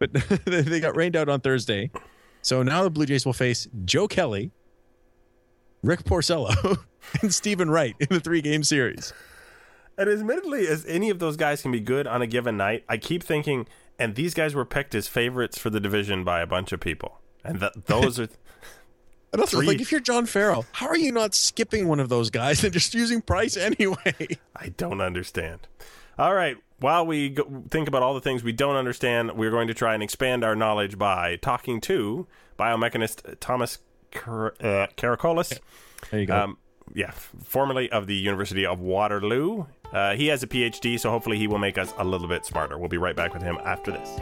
[0.00, 0.12] but
[0.44, 1.90] they got rained out on Thursday.
[2.42, 4.50] So now the Blue Jays will face Joe Kelly,
[5.82, 6.78] Rick Porcello,
[7.22, 9.12] and Steven Wright in the three game series.
[9.98, 12.98] And admittedly, as any of those guys can be good on a given night, I
[12.98, 13.66] keep thinking,
[13.98, 17.20] and these guys were picked as favorites for the division by a bunch of people.
[17.44, 18.28] And th- those are.
[19.32, 22.30] And also, like, if you're John Farrell, how are you not skipping one of those
[22.30, 24.14] guys and just using Price anyway?
[24.56, 25.66] I don't understand.
[26.18, 26.56] All right.
[26.78, 29.92] While we go, think about all the things we don't understand, we're going to try
[29.94, 32.26] and expand our knowledge by talking to
[32.58, 33.78] biomechanist Thomas
[34.12, 35.58] Car- uh, Karakolis.
[36.10, 36.36] There you go.
[36.38, 36.58] Um,
[36.94, 37.10] yeah,
[37.44, 39.66] formerly of the University of Waterloo.
[39.92, 42.78] Uh, he has a PhD, so hopefully he will make us a little bit smarter.
[42.78, 44.18] We'll be right back with him after this.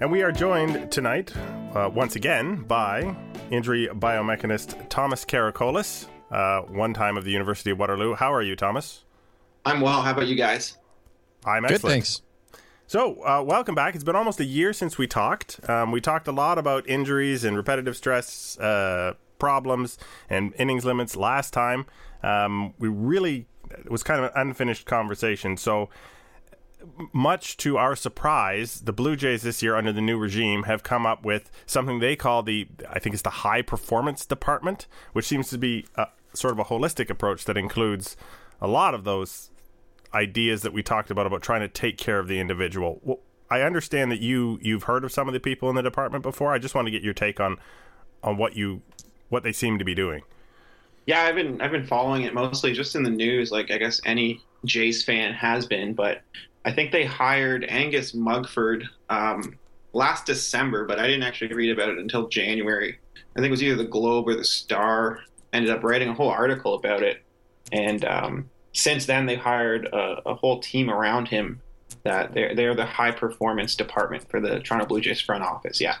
[0.00, 1.32] And we are joined tonight,
[1.74, 3.14] uh, once again, by
[3.50, 8.14] injury biomechanist Thomas Karakolis, uh, one time of the University of Waterloo.
[8.14, 9.04] How are you, Thomas?
[9.64, 10.02] I'm well.
[10.02, 10.78] How about you guys?
[11.44, 12.22] I'm Good, thanks.
[12.86, 13.94] So, uh, welcome back.
[13.94, 15.60] It's been almost a year since we talked.
[15.68, 19.96] Um, we talked a lot about injuries and repetitive stress uh, problems
[20.28, 21.86] and innings limits last time.
[22.22, 25.56] Um, we really, it was kind of an unfinished conversation.
[25.56, 25.88] So,
[27.12, 31.06] much to our surprise, the Blue Jays this year, under the new regime, have come
[31.06, 35.50] up with something they call the, I think it's the High Performance Department, which seems
[35.50, 38.16] to be a, sort of a holistic approach that includes
[38.60, 39.50] a lot of those
[40.12, 43.00] ideas that we talked about about trying to take care of the individual.
[43.02, 43.20] Well,
[43.50, 46.52] I understand that you you've heard of some of the people in the department before.
[46.52, 47.58] I just want to get your take on
[48.22, 48.82] on what you
[49.28, 50.22] what they seem to be doing.
[51.06, 54.00] Yeah, I've been I've been following it mostly just in the news, like I guess
[54.04, 55.94] any Jays fan has been.
[55.94, 56.22] But
[56.64, 59.58] I think they hired Angus Mugford um,
[59.92, 62.98] last December, but I didn't actually read about it until January.
[63.34, 65.20] I think it was either the Globe or the Star
[65.52, 67.22] ended up writing a whole article about it,
[67.72, 71.60] and um, since then they've hired a, a whole team around him
[72.04, 75.80] that they're they're the high performance department for the Toronto Blue Jays front office.
[75.80, 75.96] Yeah.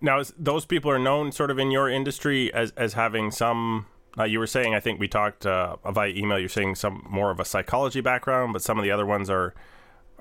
[0.00, 3.86] Now, those people are known sort of in your industry as as having some.
[4.18, 6.40] Uh, you were saying, I think we talked uh, via email.
[6.40, 9.54] You're saying some more of a psychology background, but some of the other ones are,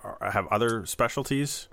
[0.03, 1.67] are have other specialties.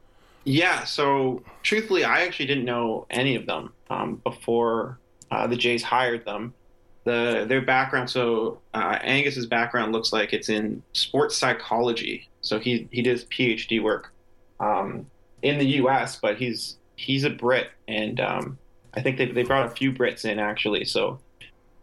[0.44, 4.98] Yeah, so truthfully, I actually didn't know any of them um, before
[5.30, 6.54] uh, the Jays hired them.
[7.04, 12.28] The their background, so uh, Angus's background looks like it's in sports psychology.
[12.40, 14.12] So he he does PhD work
[14.60, 15.06] um,
[15.42, 18.58] in the U.S., but he's he's a Brit, and um,
[18.94, 20.84] I think they they brought a few Brits in actually.
[20.86, 21.18] So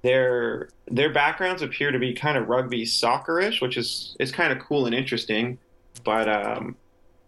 [0.02, 4.60] their their backgrounds appear to be kind of rugby soccerish, which is is kind of
[4.60, 5.60] cool and interesting.
[6.04, 6.76] But um,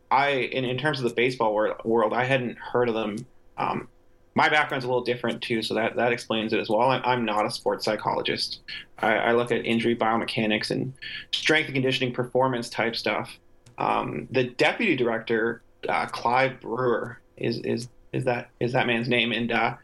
[0.10, 3.26] I, in, in terms of the baseball world, world, I hadn't heard of them.
[3.58, 3.88] Um,
[4.36, 6.82] my background's a little different too, so that, that explains it as well.
[6.82, 8.62] I, I'm not a sports psychologist.
[9.00, 10.94] I, I look at injury biomechanics and
[11.32, 13.38] strength and conditioning performance type stuff.
[13.78, 19.32] Um, the deputy director, uh, Clive Brewer, is is is that is that man's name,
[19.32, 19.76] and uh,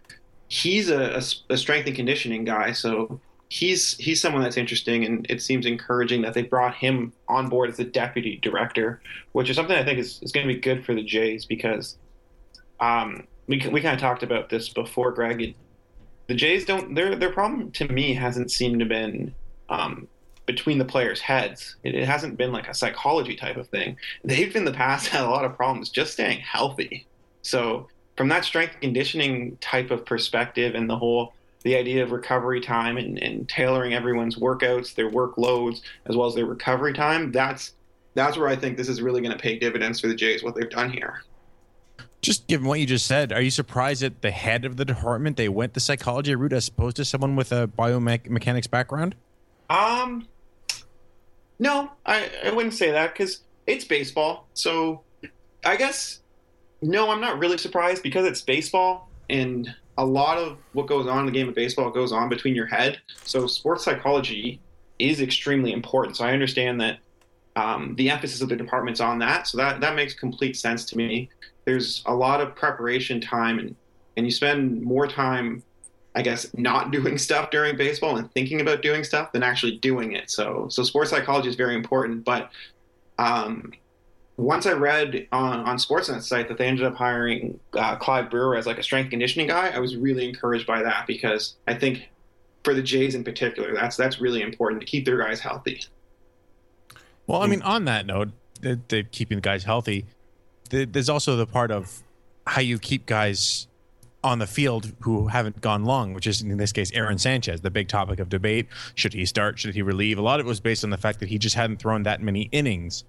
[0.47, 2.71] he's a, a, a strength and conditioning guy.
[2.71, 7.49] So he's he's someone that's interesting, and it seems encouraging that they brought him on
[7.49, 9.01] board as the deputy director,
[9.33, 11.97] which is something I think is, is going to be good for the Jays because
[12.79, 15.55] um, we we kind of talked about this before, Greg.
[16.27, 19.33] The Jays don't their their problem to me hasn't seemed to been
[19.67, 20.07] um,
[20.45, 21.75] between the players' heads.
[21.83, 23.97] It, it hasn't been like a psychology type of thing.
[24.23, 27.07] They've in the past had a lot of problems just staying healthy.
[27.41, 31.33] So from that strength conditioning type of perspective and the whole
[31.63, 36.35] the idea of recovery time and, and tailoring everyone's workouts, their workloads, as well as
[36.35, 37.73] their recovery time, that's
[38.13, 40.53] that's where I think this is really going to pay dividends for the Jays, what
[40.53, 41.23] they've done here.
[42.21, 45.37] Just given what you just said, are you surprised that the head of the department
[45.37, 49.15] they went the psychology route as opposed to someone with a biomechanics background?
[49.69, 50.27] Um,
[51.59, 54.47] no, I, I wouldn't say that because it's baseball.
[54.53, 55.01] So
[55.63, 56.19] I guess,
[56.81, 61.19] no, I'm not really surprised because it's baseball and a lot of what goes on
[61.19, 62.99] in the game of baseball goes on between your head.
[63.25, 64.61] So sports psychology
[64.97, 66.17] is extremely important.
[66.17, 66.99] So I understand that
[67.55, 69.47] um, the emphasis of the department's on that.
[69.47, 71.29] So that, that makes complete sense to me.
[71.65, 73.75] There's a lot of preparation time and,
[74.17, 75.63] and you spend more time
[76.15, 80.13] I guess not doing stuff during baseball and thinking about doing stuff than actually doing
[80.13, 80.29] it.
[80.29, 82.25] So so sports psychology is very important.
[82.25, 82.51] But
[83.17, 83.73] um,
[84.37, 88.55] once I read on on Sportsnet's site that they ended up hiring uh, Clive Brewer
[88.55, 92.09] as like a strength conditioning guy, I was really encouraged by that because I think
[92.63, 95.81] for the Jays in particular, that's that's really important to keep their guys healthy.
[97.29, 100.07] Well, I mean, on that note, the, the keeping the guys healthy,
[100.71, 102.01] the, there's also the part of
[102.47, 103.67] how you keep guys
[104.23, 107.69] on the field who haven't gone long, which is in this case Aaron Sanchez, the
[107.69, 108.67] big topic of debate.
[108.95, 109.59] Should he start?
[109.59, 110.17] Should he relieve?
[110.17, 112.19] A lot of it was based on the fact that he just hadn't thrown that
[112.19, 113.03] many innings.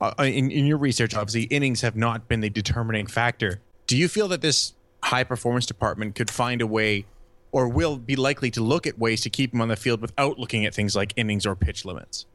[0.00, 3.60] Uh, in, in your research, obviously, innings have not been the determining factor.
[3.86, 4.74] Do you feel that this
[5.04, 7.06] high performance department could find a way
[7.52, 10.40] or will be likely to look at ways to keep him on the field without
[10.40, 12.26] looking at things like innings or pitch limits?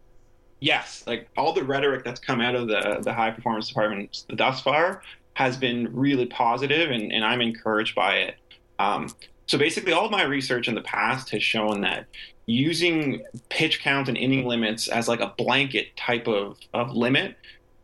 [0.64, 4.62] Yes, like all the rhetoric that's come out of the the high performance department thus
[4.62, 5.02] far
[5.34, 8.36] has been really positive, and, and I'm encouraged by it.
[8.80, 9.10] Um,
[9.46, 12.06] so basically, all of my research in the past has shown that
[12.46, 17.36] using pitch count and inning limits as like a blanket type of, of limit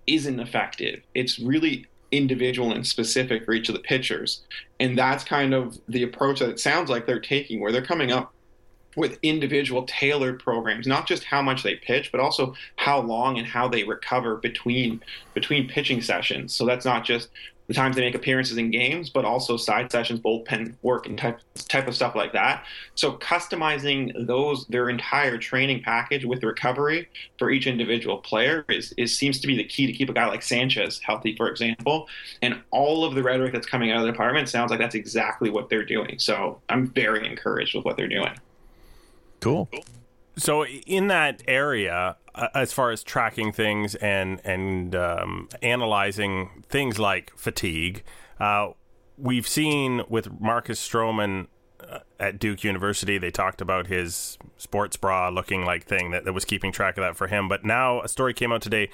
[0.07, 1.01] isn't effective.
[1.13, 4.43] It's really individual and specific for each of the pitchers.
[4.79, 8.13] And that's kind of the approach that it sounds like they're taking, where they're coming
[8.13, 8.33] up
[8.95, 13.47] with individual tailored programs, not just how much they pitch, but also how long and
[13.47, 15.01] how they recover between
[15.33, 16.53] between pitching sessions.
[16.53, 17.29] So that's not just
[17.69, 21.39] the times they make appearances in games, but also side sessions, bullpen work, and type
[21.67, 22.65] type of stuff like that.
[22.95, 29.15] So customizing those their entire training package with recovery for each individual player is, is
[29.15, 32.07] seems to be the key to keep a guy like Sanchez healthy, for example.
[32.41, 35.51] And all of the rhetoric that's coming out of the department sounds like that's exactly
[35.51, 36.17] what they're doing.
[36.17, 38.33] So I'm very encouraged with what they're doing.
[39.39, 39.69] Cool.
[40.37, 46.97] So in that area, uh, as far as tracking things and and um, analyzing things
[46.97, 48.03] like fatigue,
[48.39, 48.69] uh,
[49.17, 51.47] we've seen with Marcus Stroman
[51.87, 56.33] uh, at Duke University, they talked about his sports bra looking like thing that, that
[56.33, 57.47] was keeping track of that for him.
[57.49, 58.89] But now a story came out today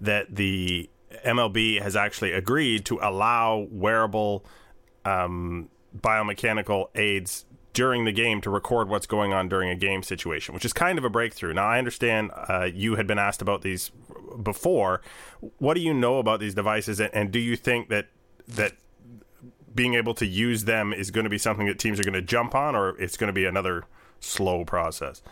[0.00, 0.90] that the
[1.24, 4.44] MLB has actually agreed to allow wearable
[5.04, 10.54] um, biomechanical aids during the game to record what's going on during a game situation,
[10.54, 11.54] which is kind of a breakthrough.
[11.54, 13.90] Now, I understand uh, you had been asked about these
[14.42, 15.00] before.
[15.58, 18.08] What do you know about these devices, and, and do you think that
[18.48, 18.74] that
[19.74, 22.22] being able to use them is going to be something that teams are going to
[22.22, 23.84] jump on, or it's going to be another
[24.20, 25.22] slow process?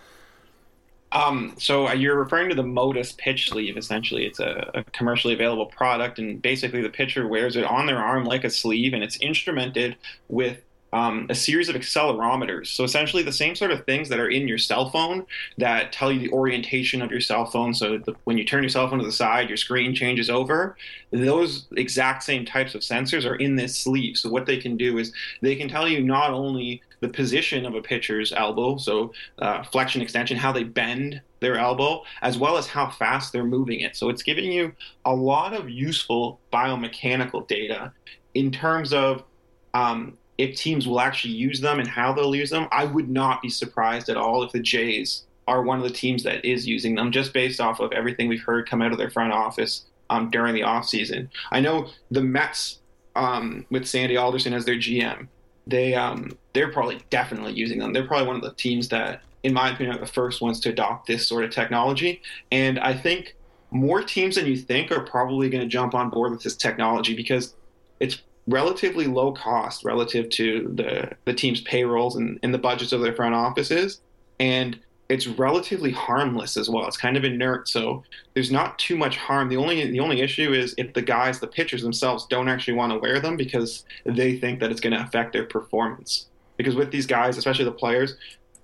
[1.12, 3.76] Um, so uh, you're referring to the Motus pitch sleeve.
[3.76, 7.98] Essentially, it's a, a, commercially available product, and basically the pitcher wears it on their
[7.98, 9.96] arm like a sleeve, and it's instrumented
[10.28, 12.68] with um, a series of accelerometers.
[12.68, 15.24] So essentially, the same sort of things that are in your cell phone
[15.58, 17.74] that tell you the orientation of your cell phone.
[17.74, 20.76] So the, when you turn your cell phone to the side, your screen changes over.
[21.12, 24.16] Those exact same types of sensors are in this sleeve.
[24.16, 27.74] So what they can do is they can tell you not only the position of
[27.74, 32.66] a pitcher's elbow, so uh, flexion, extension, how they bend their elbow, as well as
[32.66, 33.96] how fast they're moving it.
[33.96, 34.72] So it's giving you
[35.04, 37.92] a lot of useful biomechanical data
[38.34, 39.24] in terms of
[39.72, 43.42] um, if teams will actually use them and how they'll use them, I would not
[43.42, 46.94] be surprised at all if the Jays are one of the teams that is using
[46.94, 50.30] them just based off of everything we've heard come out of their front office um,
[50.30, 51.28] during the offseason.
[51.50, 52.78] I know the Mets
[53.16, 55.28] um, with Sandy Alderson as their GM,
[55.66, 57.92] they um, they're probably definitely using them.
[57.92, 60.70] They're probably one of the teams that, in my opinion, are the first ones to
[60.70, 62.22] adopt this sort of technology.
[62.50, 63.36] And I think
[63.70, 67.14] more teams than you think are probably going to jump on board with this technology
[67.14, 67.54] because
[68.00, 73.00] it's relatively low cost relative to the, the team's payrolls and, and the budgets of
[73.00, 74.00] their front offices.
[74.38, 76.86] And it's relatively harmless as well.
[76.86, 79.48] It's kind of inert, so there's not too much harm.
[79.48, 82.92] The only the only issue is if the guys, the pitchers themselves, don't actually want
[82.92, 86.26] to wear them because they think that it's going to affect their performance.
[86.56, 88.14] Because with these guys, especially the players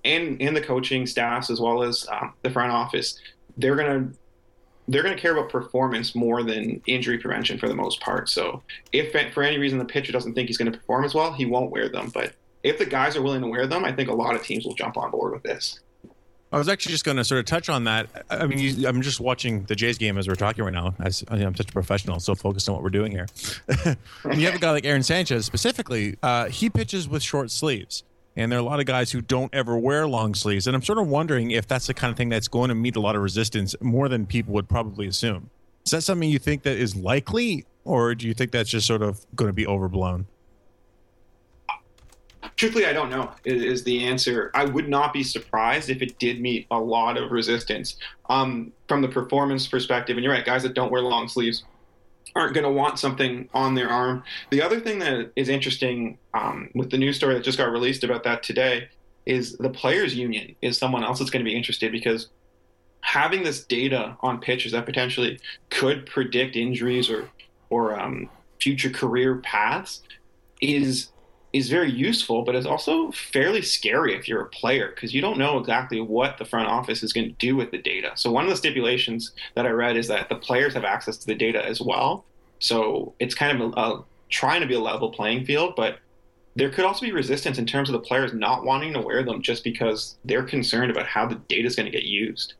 [0.05, 3.19] and and the coaching staffs as well as um, the front office,
[3.57, 4.17] they're going to
[4.87, 8.29] they're going to care about performance more than injury prevention for the most part.
[8.29, 11.33] So if for any reason the pitcher doesn't think he's going to perform as well,
[11.33, 12.09] he won't wear them.
[12.13, 14.65] But if the guys are willing to wear them, I think a lot of teams
[14.65, 15.79] will jump on board with this.
[16.51, 18.25] I was actually just going to sort of touch on that.
[18.29, 20.95] I mean, you, I'm just watching the Jays game as we're talking right now.
[20.99, 23.27] I am such a professional, so focused on what we're doing here.
[24.23, 26.15] and you have a guy like Aaron Sanchez specifically.
[26.23, 28.03] Uh, he pitches with short sleeves.
[28.37, 30.67] And there are a lot of guys who don't ever wear long sleeves.
[30.67, 32.95] And I'm sort of wondering if that's the kind of thing that's going to meet
[32.95, 35.49] a lot of resistance more than people would probably assume.
[35.85, 39.01] Is that something you think that is likely, or do you think that's just sort
[39.01, 40.27] of going to be overblown?
[42.55, 43.31] Truthfully, I don't know.
[43.43, 44.51] Is the answer?
[44.53, 47.97] I would not be surprised if it did meet a lot of resistance
[48.29, 50.15] um, from the performance perspective.
[50.15, 51.63] And you're right, guys that don't wear long sleeves
[52.35, 54.23] aren't going to want something on their arm.
[54.51, 58.03] The other thing that is interesting um, with the news story that just got released
[58.03, 58.89] about that today
[59.25, 62.29] is the players' union is someone else that's going to be interested because
[63.01, 67.29] having this data on pitchers that potentially could predict injuries or
[67.69, 70.01] or um, future career paths
[70.61, 71.09] is
[71.53, 75.37] is very useful, but it's also fairly scary if you're a player because you don't
[75.37, 78.11] know exactly what the front office is going to do with the data.
[78.15, 81.25] So one of the stipulations that I read is that the players have access to
[81.25, 82.25] the data as well.
[82.59, 85.99] So it's kind of a, a, trying to be a level playing field, but
[86.55, 89.41] there could also be resistance in terms of the players not wanting to wear them
[89.41, 92.55] just because they're concerned about how the data is going to get used.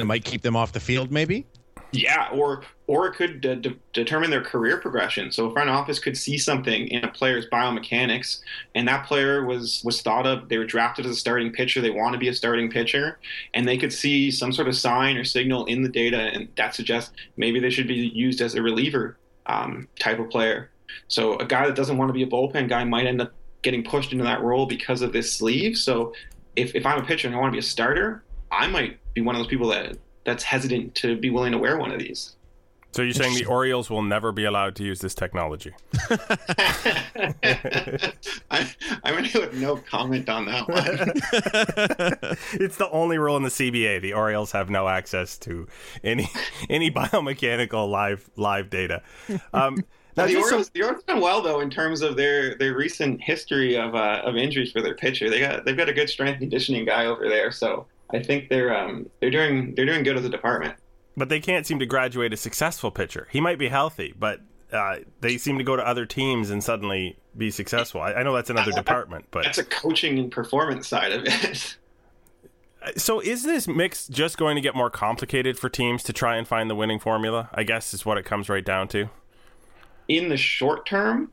[0.00, 1.46] it might keep them off the field, maybe.
[1.94, 5.30] Yeah, or or it could de- de- determine their career progression.
[5.32, 8.40] So a front office could see something in a player's biomechanics,
[8.74, 10.48] and that player was was thought of.
[10.48, 11.80] They were drafted as a starting pitcher.
[11.80, 13.18] They want to be a starting pitcher,
[13.54, 16.74] and they could see some sort of sign or signal in the data, and that
[16.74, 19.16] suggests maybe they should be used as a reliever
[19.46, 20.70] um, type of player.
[21.08, 23.82] So a guy that doesn't want to be a bullpen guy might end up getting
[23.82, 25.76] pushed into that role because of this sleeve.
[25.76, 26.12] So
[26.56, 29.20] if, if I'm a pitcher and I want to be a starter, I might be
[29.20, 32.36] one of those people that that's hesitant to be willing to wear one of these.
[32.92, 35.72] So you're saying the Orioles will never be allowed to use this technology?
[36.10, 37.34] I,
[39.02, 42.28] I'm going to have no comment on that one.
[42.52, 44.00] it's the only rule in the CBA.
[44.00, 45.66] The Orioles have no access to
[46.04, 46.28] any
[46.70, 49.02] any biomechanical live live data.
[49.52, 49.84] Um,
[50.16, 53.20] Now, the Orioles, some- the Orioles done well though in terms of their their recent
[53.20, 55.28] history of uh, of injuries for their pitcher.
[55.28, 58.74] They got they've got a good strength conditioning guy over there, so I think they're
[58.76, 60.76] um they're doing they're doing good as a department.
[61.16, 63.28] but they can't seem to graduate a successful pitcher.
[63.30, 64.40] He might be healthy, but
[64.72, 68.00] uh, they seem to go to other teams and suddenly be successful.
[68.00, 71.76] I, I know that's another department, but That's a coaching and performance side of it.
[72.96, 76.48] so is this mix just going to get more complicated for teams to try and
[76.48, 77.50] find the winning formula?
[77.52, 79.10] I guess is what it comes right down to.
[80.08, 81.30] in the short term,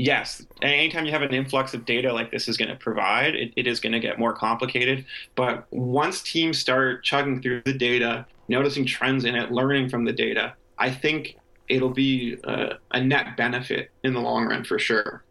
[0.00, 0.44] yes.
[0.62, 3.66] Anytime you have an influx of data like this is going to provide, it, it
[3.66, 5.04] is going to get more complicated.
[5.34, 10.12] But once teams start chugging through the data, noticing trends in it, learning from the
[10.12, 11.36] data, I think
[11.68, 15.22] it'll be uh, a net benefit in the long run for sure.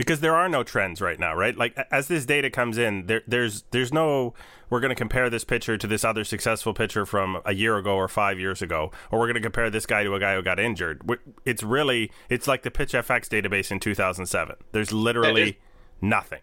[0.00, 1.54] Because there are no trends right now, right?
[1.54, 4.32] Like as this data comes in, there, there's there's no
[4.70, 7.96] we're going to compare this pitcher to this other successful pitcher from a year ago
[7.96, 10.42] or five years ago, or we're going to compare this guy to a guy who
[10.42, 11.02] got injured.
[11.44, 14.56] It's really it's like the Pitch FX database in 2007.
[14.72, 15.58] There's literally
[16.00, 16.40] nothing.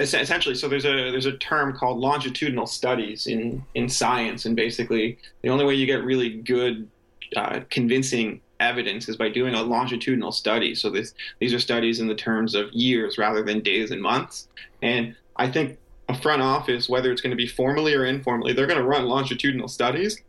[0.00, 5.18] Essentially so there's a there's a term called longitudinal studies in in science and basically
[5.42, 6.88] the only way you get really good
[7.36, 12.06] uh, convincing evidence is by doing a longitudinal study so this these are studies in
[12.06, 14.48] the terms of years rather than days and months.
[14.82, 15.78] And i think
[16.08, 19.06] a front office whether it's going to be formally or informally they're going to run
[19.06, 20.22] longitudinal studies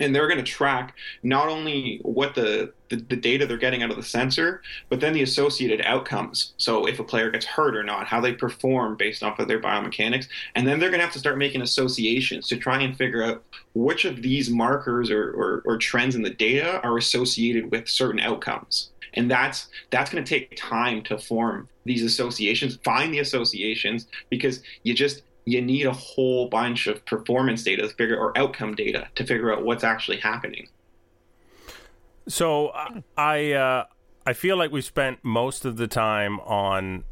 [0.00, 3.90] and they're going to track not only what the, the, the data they're getting out
[3.90, 6.54] of the sensor, but then the associated outcomes.
[6.56, 9.60] So if a player gets hurt or not, how they perform based off of their
[9.60, 13.22] biomechanics, and then they're going to have to start making associations to try and figure
[13.22, 13.42] out
[13.74, 18.20] which of these markers or, or, or trends in the data are associated with certain
[18.20, 18.90] outcomes.
[19.14, 24.62] And that's that's going to take time to form these associations, find the associations, because
[24.82, 29.08] you just you need a whole bunch of performance data to figure or outcome data
[29.14, 30.68] to figure out what's actually happening.
[32.28, 32.72] So
[33.16, 33.84] I uh,
[34.26, 37.04] I feel like we spent most of the time on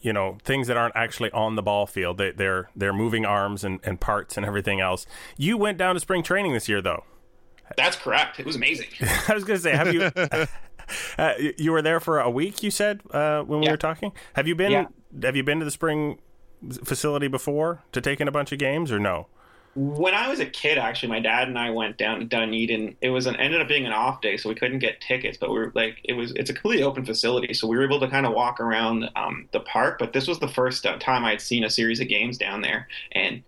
[0.00, 2.16] you know things that aren't actually on the ball field.
[2.18, 5.06] They, they're they're moving arms and, and parts and everything else.
[5.36, 7.04] You went down to spring training this year, though.
[7.76, 8.40] That's correct.
[8.40, 8.88] It was amazing.
[9.28, 10.10] I was going to say, have you?
[11.18, 12.62] uh, you were there for a week.
[12.64, 13.72] You said uh, when we Yeah.
[13.72, 14.12] were talking.
[14.32, 14.72] Have you been?
[14.72, 14.86] Yeah.
[15.22, 16.18] Have you been to the spring
[16.84, 19.26] facility before to take in a bunch of games or no?
[19.76, 22.96] when I was a kid, actually, my dad and I went down to Dunedin.
[23.00, 25.38] It was an ended up being an off day, so we couldn't get tickets.
[25.38, 28.00] But we were like, it was it's a completely open facility, so we were able
[28.00, 29.98] to kind of walk around um, the park.
[29.98, 32.88] But this was the first uh, time I'd seen a series of games down there,
[33.12, 33.42] and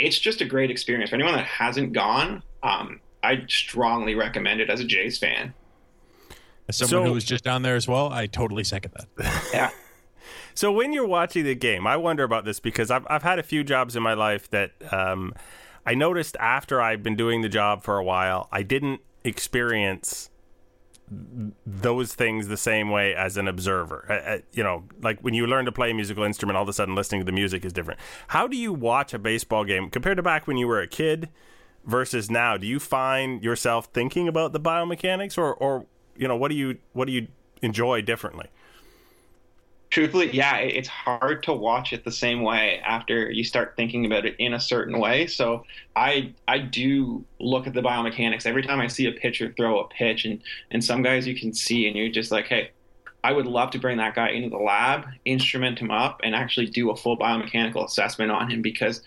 [0.00, 2.42] it's just a great experience for anyone that hasn't gone.
[2.62, 5.54] Um, I strongly recommend it as a Jays fan.
[6.68, 9.48] As someone So- who was just down there as well, I totally second that.
[9.52, 9.70] Yeah.
[10.58, 13.44] So when you're watching the game, I wonder about this because I've I've had a
[13.44, 15.32] few jobs in my life that um,
[15.86, 20.30] I noticed after I've been doing the job for a while, I didn't experience
[21.64, 24.04] those things the same way as an observer.
[24.10, 26.68] Uh, uh, you know, like when you learn to play a musical instrument, all of
[26.68, 28.00] a sudden listening to the music is different.
[28.26, 31.28] How do you watch a baseball game compared to back when you were a kid
[31.84, 32.56] versus now?
[32.56, 35.86] Do you find yourself thinking about the biomechanics, or, or
[36.16, 37.28] you know, what do you what do you
[37.62, 38.48] enjoy differently?
[39.90, 44.04] Truthfully, yeah, it- it's hard to watch it the same way after you start thinking
[44.04, 45.26] about it in a certain way.
[45.26, 45.64] So
[45.96, 49.88] I I do look at the biomechanics every time I see a pitcher throw a
[49.88, 52.70] pitch, and and some guys you can see, and you're just like, hey,
[53.24, 56.66] I would love to bring that guy into the lab, instrument him up, and actually
[56.66, 59.02] do a full biomechanical assessment on him because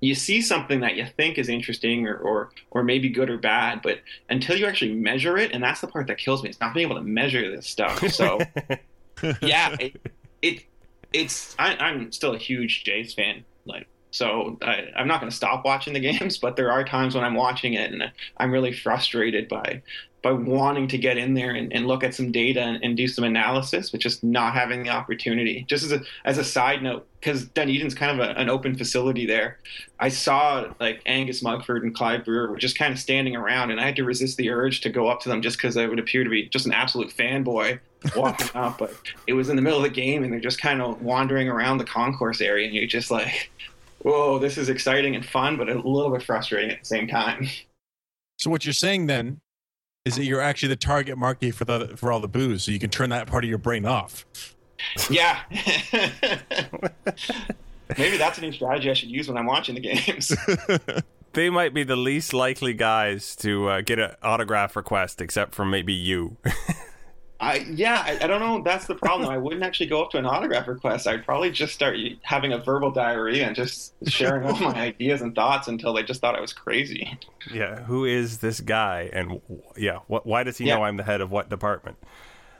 [0.00, 3.82] you see something that you think is interesting or, or or maybe good or bad,
[3.82, 6.48] but until you actually measure it, and that's the part that kills me.
[6.50, 8.06] It's not being able to measure this stuff.
[8.08, 8.38] So
[9.42, 10.00] yeah, it,
[10.42, 10.64] it
[11.12, 15.36] it's I, I'm still a huge Jays fan, like so I, I'm not going to
[15.36, 18.72] stop watching the games, but there are times when I'm watching it and I'm really
[18.72, 19.82] frustrated by
[20.20, 23.06] by wanting to get in there and, and look at some data and, and do
[23.06, 25.64] some analysis, but just not having the opportunity.
[25.68, 29.26] Just as a as a side note, because Dunedin's kind of a, an open facility
[29.26, 29.58] there,
[30.00, 33.80] I saw like Angus Mugford and Clive Brewer were just kind of standing around, and
[33.80, 36.00] I had to resist the urge to go up to them just because I would
[36.00, 37.78] appear to be just an absolute fanboy
[38.16, 38.78] walking up.
[38.78, 38.94] But
[39.26, 41.78] it was in the middle of the game, and they're just kind of wandering around
[41.78, 43.50] the concourse area, and you're just like,
[44.00, 47.48] "Whoa, this is exciting and fun, but a little bit frustrating at the same time."
[48.38, 49.40] So what you're saying then
[50.04, 52.78] is that you're actually the target market for the for all the booze, so you
[52.78, 54.24] can turn that part of your brain off.
[55.10, 55.40] Yeah.
[57.96, 60.34] Maybe that's a new strategy I should use when I'm watching the games.
[61.32, 65.64] they might be the least likely guys to uh, get an autograph request, except for
[65.64, 66.36] maybe you.
[67.40, 68.62] I yeah, I, I don't know.
[68.64, 69.28] That's the problem.
[69.28, 71.06] I wouldn't actually go up to an autograph request.
[71.06, 75.34] I'd probably just start having a verbal diarrhea and just sharing all my ideas and
[75.34, 77.16] thoughts until they just thought I was crazy.
[77.52, 79.40] yeah, who is this guy, and
[79.76, 80.76] yeah, what, why does he Yeah.
[80.76, 81.96] know I'm the head of what department?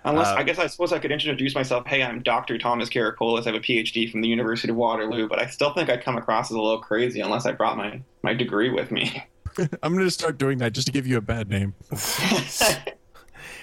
[0.05, 1.85] Unless Uh, I guess I suppose I could introduce myself.
[1.89, 2.57] Hey, I'm Dr.
[2.57, 3.43] Thomas Karakolis.
[3.43, 6.17] I have a PhD from the University of Waterloo, but I still think I'd come
[6.17, 9.25] across as a little crazy unless I brought my my degree with me.
[9.83, 11.75] I'm going to start doing that just to give you a bad name.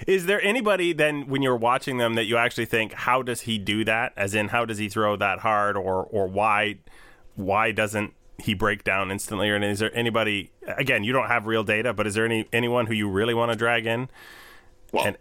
[0.07, 3.57] Is there anybody then when you're watching them that you actually think, how does he
[3.57, 4.13] do that?
[4.17, 6.77] As in, how does he throw that hard, or or why
[7.35, 9.49] why doesn't he break down instantly?
[9.49, 10.51] Or is there anybody?
[10.67, 13.51] Again, you don't have real data, but is there any anyone who you really want
[13.51, 14.09] to drag in?
[14.91, 15.17] Well, And-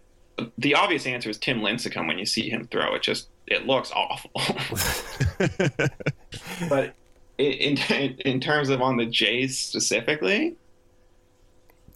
[0.57, 2.93] the obvious answer is Tim Lincecum when you see him throw.
[2.95, 4.31] It just it looks awful.
[6.69, 6.93] but
[7.37, 10.55] in, in in terms of on the Jays specifically,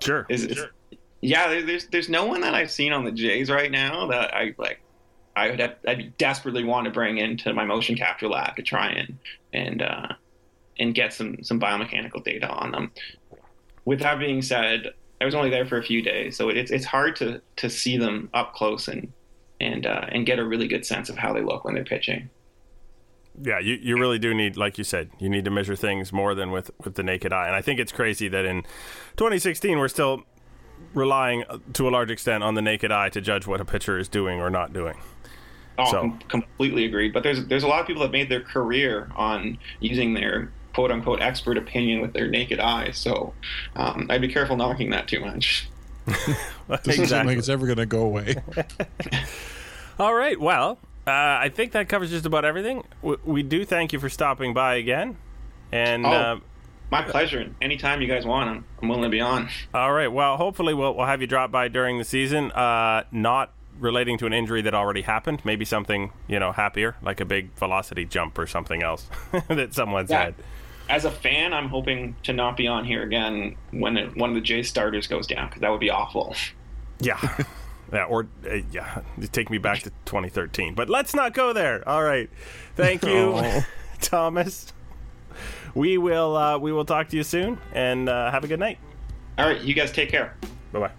[0.02, 0.26] Sure.
[0.30, 0.66] is is-
[1.22, 4.54] yeah, there's there's no one that I've seen on the Jays right now that I
[4.58, 4.82] like.
[5.36, 9.18] I would I'd desperately want to bring into my motion capture lab to try and
[9.54, 10.08] and uh,
[10.80, 12.92] and get some some biomechanical data on them.
[13.86, 16.86] With that being said, I was only there for a few days, so it's it's
[16.86, 19.12] hard to to see them up close and
[19.60, 22.30] and uh, and get a really good sense of how they look when they're pitching.
[23.42, 26.36] Yeah, you, you really do need, like you said, you need to measure things more
[26.36, 27.48] than with, with the naked eye.
[27.48, 28.64] And I think it's crazy that in
[29.16, 30.24] 2016 we're still
[30.94, 33.98] relying uh, to a large extent on the naked eye to judge what a pitcher
[33.98, 34.98] is doing or not doing.
[35.78, 37.14] Oh, So- com- completely agreed.
[37.14, 40.92] But there's there's a lot of people that made their career on using their quote
[40.92, 42.92] unquote expert opinion with their naked eye.
[42.92, 43.34] So
[43.76, 45.68] um, I'd be careful knocking that too much.
[46.84, 48.36] Doesn't seem like it's ever going to go away.
[50.00, 50.40] All right.
[50.40, 52.84] Well, uh, I think that covers just about everything.
[53.02, 55.18] We, we do thank you for stopping by again.
[55.72, 56.10] And Oh.
[56.10, 56.40] uh,
[56.92, 57.50] My pleasure.
[57.62, 59.50] Anytime you guys want, I'm, I'm willing to be on.
[59.74, 60.08] all right.
[60.12, 62.52] Well, hopefully we'll we'll have you drop by during the season.
[62.52, 65.42] Uh, not relating to an injury that already happened.
[65.46, 69.08] Maybe something you know happier, like a big velocity jump or something else
[69.50, 70.24] that someone's Yeah.
[70.26, 70.36] had.
[70.90, 74.36] As a fan, I'm hoping to not be on here again when it, one of
[74.36, 76.36] the Jays starters goes down because that would be awful.
[77.00, 77.20] Yeah.
[77.92, 80.76] Yeah, or uh, yeah, take me back to 2013.
[80.76, 81.82] But let's not go there.
[81.90, 82.30] All right,
[82.76, 83.66] thank you, Oh.
[84.00, 84.72] Thomas.
[85.76, 88.80] We will uh, we will talk to you soon, and uh, have a good night.
[89.38, 90.36] All right, you guys take care.
[90.72, 90.92] Bye bye.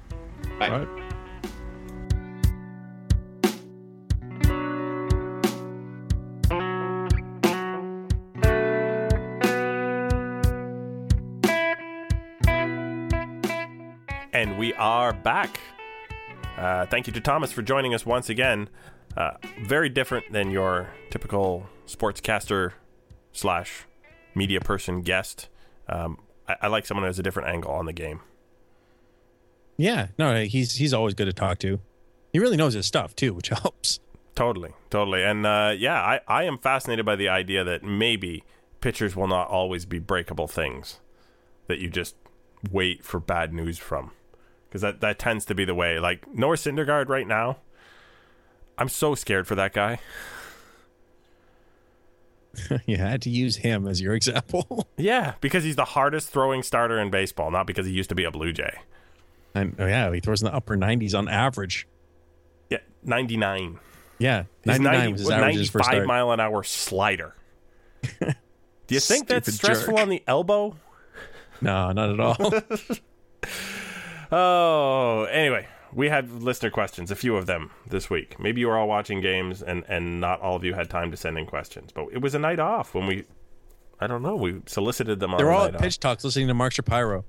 [0.58, 0.68] Bye.
[0.68, 0.88] All right.
[14.32, 15.60] And we are back.
[16.56, 18.68] Uh, thank you to Thomas for joining us once again.
[19.16, 19.32] Uh,
[19.64, 22.72] very different than your typical sportscaster
[23.32, 23.84] slash
[24.34, 25.48] media person guest.
[25.88, 26.18] Um,
[26.48, 28.20] I, I like someone who has a different angle on the game.
[29.76, 31.80] Yeah, no, he's he's always good to talk to.
[32.32, 34.00] He really knows his stuff too, which helps.
[34.34, 35.22] Totally, totally.
[35.22, 38.44] And uh, yeah, I, I am fascinated by the idea that maybe
[38.80, 41.00] pitchers will not always be breakable things
[41.66, 42.14] that you just
[42.70, 44.12] wait for bad news from.
[44.68, 45.98] Because that, that tends to be the way.
[45.98, 47.58] Like Noah Syndergaard right now,
[48.78, 49.98] I'm so scared for that guy.
[52.86, 54.86] you had to use him as your example.
[54.96, 58.24] Yeah, because he's the hardest throwing starter in baseball, not because he used to be
[58.24, 58.74] a Blue Jay.
[59.54, 61.86] and oh yeah, he throws in the upper 90s on average.
[62.68, 63.78] Yeah, 99.
[64.18, 66.06] Yeah, He's 99 90 was his average his first 95 start.
[66.06, 67.34] mile an hour slider.
[68.20, 70.02] Do you think that's stressful jerk.
[70.02, 70.76] on the elbow?
[71.62, 72.52] No, not at all.
[74.32, 78.38] Oh, anyway, we had listener questions, a few of them this week.
[78.38, 81.16] Maybe you were all watching games and, and not all of you had time to
[81.16, 83.24] send in questions, but it was a night off when we,
[84.00, 86.72] I don't know, we solicited them on They're all at pitch talks listening to Mark
[86.72, 87.24] Shapiro.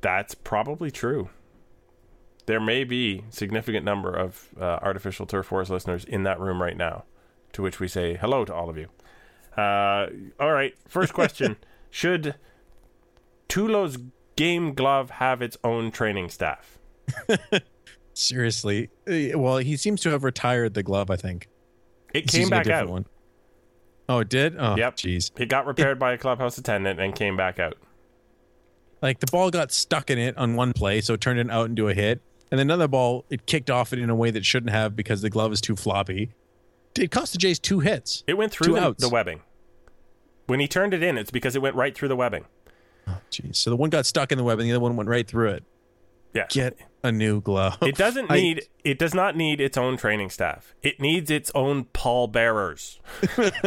[0.00, 1.30] That's probably true.
[2.46, 6.76] There may be significant number of uh, artificial turf wars listeners in that room right
[6.76, 7.04] now,
[7.52, 8.88] to which we say hello to all of you.
[9.56, 10.08] Uh,
[10.40, 11.56] all right, first question:
[11.90, 12.34] Should
[13.48, 13.98] Tulo's
[14.34, 16.78] game glove have its own training staff?
[18.14, 18.90] Seriously.
[19.08, 21.48] Uh, Well, he seems to have retired the glove, I think.
[22.14, 22.88] It He's came back out.
[22.88, 23.06] One.
[24.08, 24.56] Oh, it did?
[24.58, 24.96] Oh, Yep.
[24.96, 25.30] jeez.
[25.38, 27.76] It got repaired by a clubhouse attendant and came back out.
[29.00, 31.68] Like the ball got stuck in it on one play, so it turned it out
[31.68, 32.20] into a hit.
[32.50, 35.30] And another ball, it kicked off it in a way that shouldn't have because the
[35.30, 36.34] glove is too floppy.
[36.98, 38.22] It cost the Jays two hits.
[38.26, 39.40] It went through the, the webbing.
[40.46, 42.44] When he turned it in, it's because it went right through the webbing.
[43.08, 43.56] Oh, jeez.
[43.56, 45.50] So the one got stuck in the webbing, and the other one went right through
[45.52, 45.64] it.
[46.34, 46.46] Yeah.
[46.48, 47.78] Get a new glove.
[47.82, 50.74] It doesn't I- need it does not need its own training staff.
[50.82, 53.00] It needs its own pallbearers.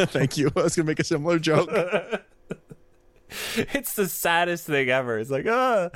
[0.08, 0.50] Thank you.
[0.56, 1.70] I was gonna make a similar joke.
[3.56, 5.18] It's the saddest thing ever.
[5.18, 5.90] It's like, ah,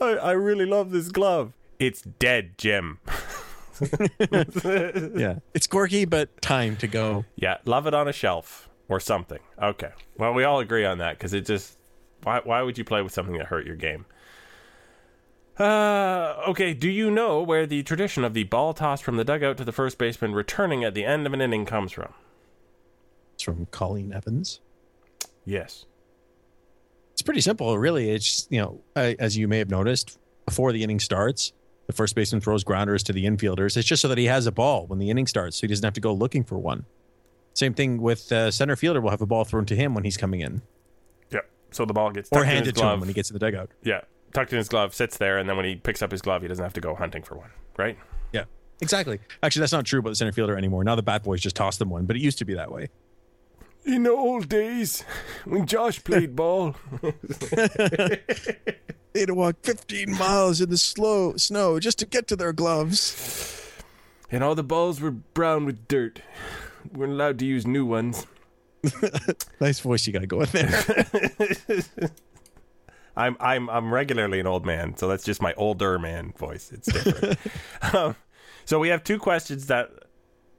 [0.00, 1.52] I, I really love this glove.
[1.80, 3.00] It's dead, Jim.
[4.20, 5.38] yeah.
[5.54, 7.24] It's quirky, but time to go.
[7.36, 9.40] Yeah, love it on a shelf or something.
[9.60, 9.90] Okay.
[10.18, 11.76] Well, we all agree on that because it just
[12.22, 14.06] why why would you play with something that hurt your game?
[15.58, 19.56] Uh, okay, do you know where the tradition of the ball tossed from the dugout
[19.56, 22.12] to the first baseman returning at the end of an inning comes from?
[23.34, 24.60] It's from Colleen Evans.
[25.44, 25.86] Yes.
[27.12, 28.10] It's pretty simple, really.
[28.10, 31.52] It's you know, as you may have noticed, before the inning starts,
[31.88, 33.76] the first baseman throws grounders to the infielders.
[33.76, 35.84] It's just so that he has a ball when the inning starts, so he doesn't
[35.84, 36.84] have to go looking for one.
[37.54, 40.16] Same thing with uh, center fielder will have a ball thrown to him when he's
[40.16, 40.62] coming in,
[41.32, 41.40] Yeah.
[41.72, 43.32] So the ball gets or tucked in his handed to him when he gets to
[43.32, 43.70] the dugout.
[43.82, 44.02] Yeah,
[44.32, 46.48] tucked in his glove, sits there, and then when he picks up his glove, he
[46.48, 47.96] doesn't have to go hunting for one, right?
[48.32, 48.44] Yeah,
[48.80, 49.18] exactly.
[49.42, 50.84] Actually, that's not true about the center fielder anymore.
[50.84, 52.88] Now the bat boys just toss them one, but it used to be that way.
[53.84, 55.02] In the old days,
[55.44, 56.76] when Josh played ball,
[59.12, 63.72] they'd walk 15 miles in the slow snow just to get to their gloves.
[64.30, 66.20] and all the balls were brown with dirt,
[66.92, 68.26] we weren't allowed to use new ones.
[69.60, 70.84] Nice voice you got going there.
[73.18, 76.70] I'm I'm I'm regularly an old man, so that's just my older man voice.
[76.72, 77.38] It's different.
[77.94, 78.16] um,
[78.64, 79.90] so we have two questions that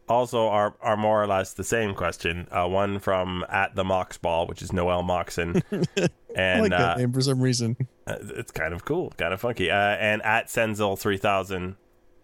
[0.09, 2.47] also are are more or less the same question.
[2.51, 6.77] Uh, one from at the Mox Ball, which is Noel Moxon, I and like uh,
[6.77, 7.77] that name for some reason.
[8.05, 9.71] Uh, it's kind of cool, kind of funky.
[9.71, 11.77] Uh, and at Senzel three thousand,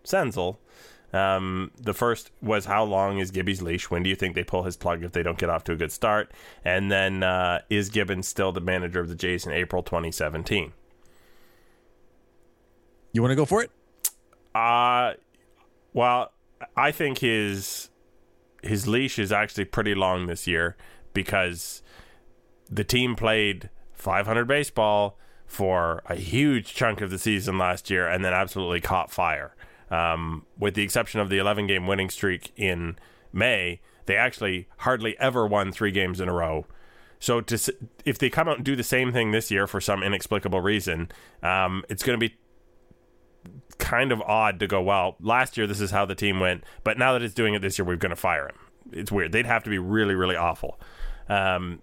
[0.03, 0.57] Senzel.
[1.15, 3.89] Um, the first was how long is Gibby's leash?
[3.89, 5.75] When do you think they pull his plug if they don't get off to a
[5.75, 6.31] good start?
[6.63, 10.73] And then uh, is Gibbons still the manager of the Jays in April 2017?
[13.13, 13.71] You want to go for it?
[14.53, 15.13] Uh
[15.93, 16.33] well,
[16.75, 17.89] I think his
[18.61, 20.75] his leash is actually pretty long this year
[21.13, 21.81] because
[22.69, 28.25] the team played 500 baseball for a huge chunk of the season last year and
[28.25, 29.54] then absolutely caught fire.
[29.91, 32.97] Um, with the exception of the 11 game winning streak in
[33.31, 36.65] May, they actually hardly ever won three games in a row.
[37.19, 37.73] So to
[38.03, 41.11] if they come out and do the same thing this year for some inexplicable reason,
[41.41, 42.35] um, it's going to be
[43.77, 46.97] kind of odd to go, well, last year this is how the team went, but
[46.97, 48.55] now that it's doing it this year, we're going to fire him.
[48.91, 49.31] It's weird.
[49.31, 50.79] They'd have to be really, really awful.
[51.27, 51.81] Um,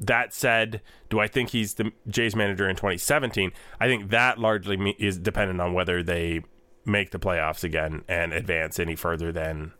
[0.00, 3.52] that said, do I think he's the Jays manager in 2017?
[3.80, 6.42] I think that largely is dependent on whether they
[6.88, 9.72] make the playoffs again and advance any further than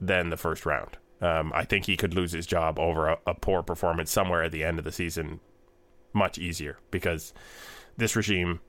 [0.00, 0.98] than the first round.
[1.20, 4.50] Um, I think he could lose his job over a, a poor performance somewhere at
[4.50, 5.38] the end of the season
[6.12, 7.32] much easier because
[7.96, 8.60] this regime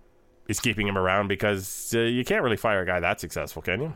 [0.48, 3.82] is keeping him around because uh, you can't really fire a guy that successful, can
[3.82, 3.94] you?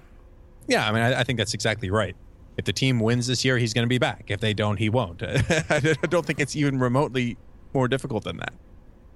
[0.68, 2.16] Yeah, I mean, I, I think that's exactly right.
[2.58, 4.26] If the team wins this year, he's going to be back.
[4.30, 5.22] If they don't, he won't.
[5.70, 7.38] I don't think it's even remotely
[7.74, 8.54] more difficult than that.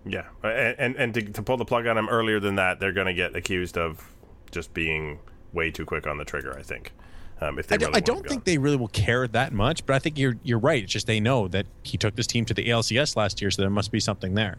[0.05, 2.93] Yeah, and and, and to, to pull the plug on him earlier than that, they're
[2.93, 4.07] going to get accused of
[4.51, 5.19] just being
[5.53, 6.57] way too quick on the trigger.
[6.57, 6.93] I think.
[7.41, 9.83] Um, if they I, do, really I don't think they really will care that much,
[9.85, 10.83] but I think you're you're right.
[10.83, 13.61] It's just they know that he took this team to the ALCS last year, so
[13.61, 14.57] there must be something there.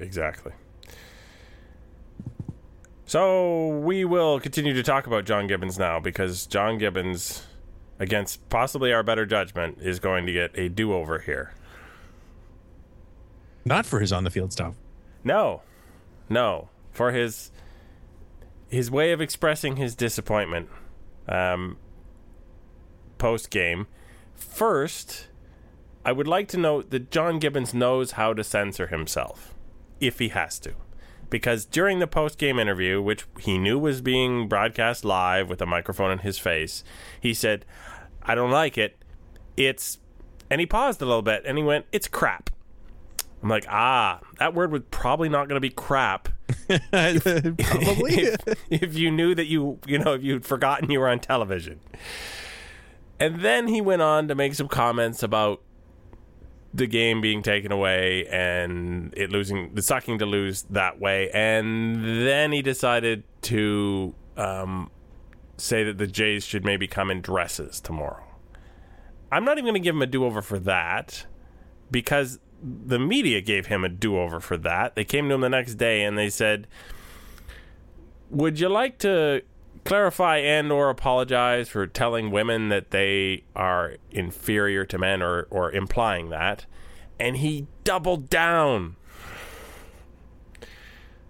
[0.00, 0.52] exactly.
[3.06, 7.44] So we will continue to talk about John Gibbons now because John Gibbons,
[7.98, 11.52] against possibly our better judgment, is going to get a do-over here.
[13.64, 14.74] Not for his on the field stuff.
[15.24, 15.60] No,
[16.30, 17.50] no, for his
[18.72, 20.66] his way of expressing his disappointment
[21.28, 21.76] um,
[23.18, 23.86] post game.
[24.34, 25.28] First,
[26.06, 29.54] I would like to note that John Gibbons knows how to censor himself
[30.00, 30.72] if he has to.
[31.28, 35.66] Because during the post game interview, which he knew was being broadcast live with a
[35.66, 36.82] microphone in his face,
[37.20, 37.66] he said,
[38.22, 38.96] I don't like it.
[39.54, 39.98] It's.
[40.48, 42.48] And he paused a little bit and he went, It's crap.
[43.42, 46.30] I'm like, ah, that word was probably not going to be crap
[46.68, 48.14] Probably.
[48.14, 48.36] if,
[48.70, 51.80] if you knew that you, you know, if you'd forgotten you were on television.
[53.18, 55.62] And then he went on to make some comments about
[56.74, 61.30] the game being taken away and it losing, the sucking to lose that way.
[61.30, 64.90] And then he decided to um,
[65.56, 68.24] say that the Jays should maybe come in dresses tomorrow.
[69.30, 71.26] I'm not even going to give him a do over for that
[71.90, 74.94] because the media gave him a do over for that.
[74.94, 76.66] They came to him the next day and they said,
[78.30, 79.42] Would you like to
[79.84, 85.72] clarify and or apologize for telling women that they are inferior to men or, or
[85.72, 86.66] implying that?
[87.18, 88.96] And he doubled down.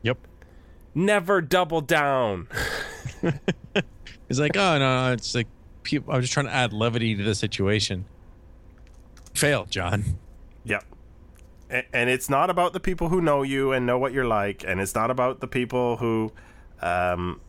[0.02, 0.18] yep.
[0.94, 2.48] Never double down.
[4.28, 5.48] He's like, oh no, no it's like
[5.82, 6.12] people.
[6.12, 8.04] I was just trying to add levity to the situation.
[9.34, 10.18] Failed, John.
[10.64, 10.84] Yep.
[11.72, 14.78] And it's not about the people who know you and know what you're like, and
[14.80, 16.32] it's not about the people who,
[16.82, 17.40] um,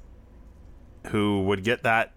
[1.08, 2.14] who would get that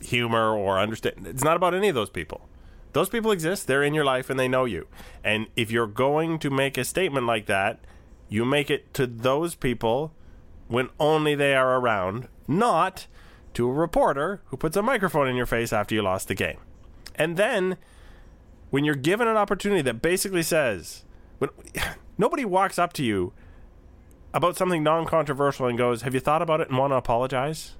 [0.00, 1.26] humor or understand.
[1.26, 2.48] It's not about any of those people.
[2.92, 3.66] Those people exist.
[3.66, 4.86] They're in your life and they know you.
[5.24, 7.80] And if you're going to make a statement like that,
[8.28, 10.12] you make it to those people
[10.68, 13.08] when only they are around, not
[13.54, 16.58] to a reporter who puts a microphone in your face after you lost the game.
[17.16, 17.76] And then
[18.70, 21.03] when you're given an opportunity that basically says,
[22.18, 23.32] nobody walks up to you
[24.32, 27.72] about something non-controversial and goes, "Have you thought about it and want to apologize?"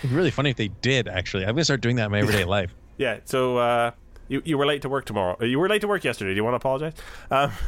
[0.00, 1.08] It'd be really funny if they did.
[1.08, 2.74] Actually, I'm gonna start doing that in my everyday life.
[2.98, 3.18] Yeah.
[3.24, 3.90] So uh,
[4.28, 5.36] you you were late to work tomorrow.
[5.40, 6.30] Uh, You were late to work yesterday.
[6.32, 6.94] Do you want to apologize?
[7.30, 7.52] Um,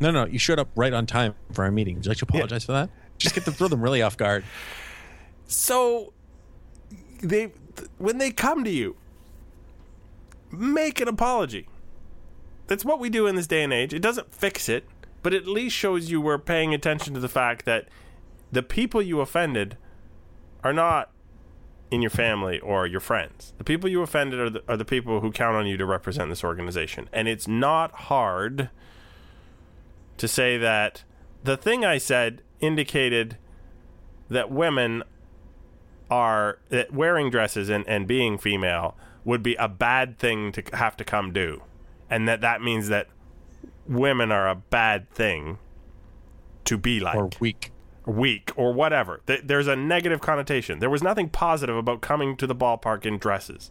[0.00, 1.94] No, no, you showed up right on time for our meeting.
[1.96, 2.90] Would you like to apologize for that?
[3.16, 4.44] Just get to throw them really off guard.
[5.46, 6.12] so
[7.22, 8.96] they th- when they come to you,
[10.50, 11.68] make an apology.
[12.66, 13.92] That's what we do in this day and age.
[13.92, 14.86] It doesn't fix it,
[15.22, 17.88] but it at least shows you we're paying attention to the fact that
[18.52, 19.76] the people you offended
[20.62, 21.10] are not
[21.90, 23.52] in your family or your friends.
[23.58, 26.30] The people you offended are the, are the people who count on you to represent
[26.30, 27.08] this organization.
[27.12, 28.70] And it's not hard
[30.16, 31.04] to say that
[31.42, 33.36] the thing I said indicated
[34.28, 35.02] that women
[36.10, 40.96] are that wearing dresses and, and being female would be a bad thing to have
[40.96, 41.62] to come do.
[42.14, 43.08] And that that means that
[43.88, 45.58] women are a bad thing
[46.64, 47.72] to be like Or weak.
[48.06, 49.20] weak or whatever.
[49.26, 50.78] Th- There's a negative connotation.
[50.78, 53.70] There was nothing positive about coming to the ballpark in dresses.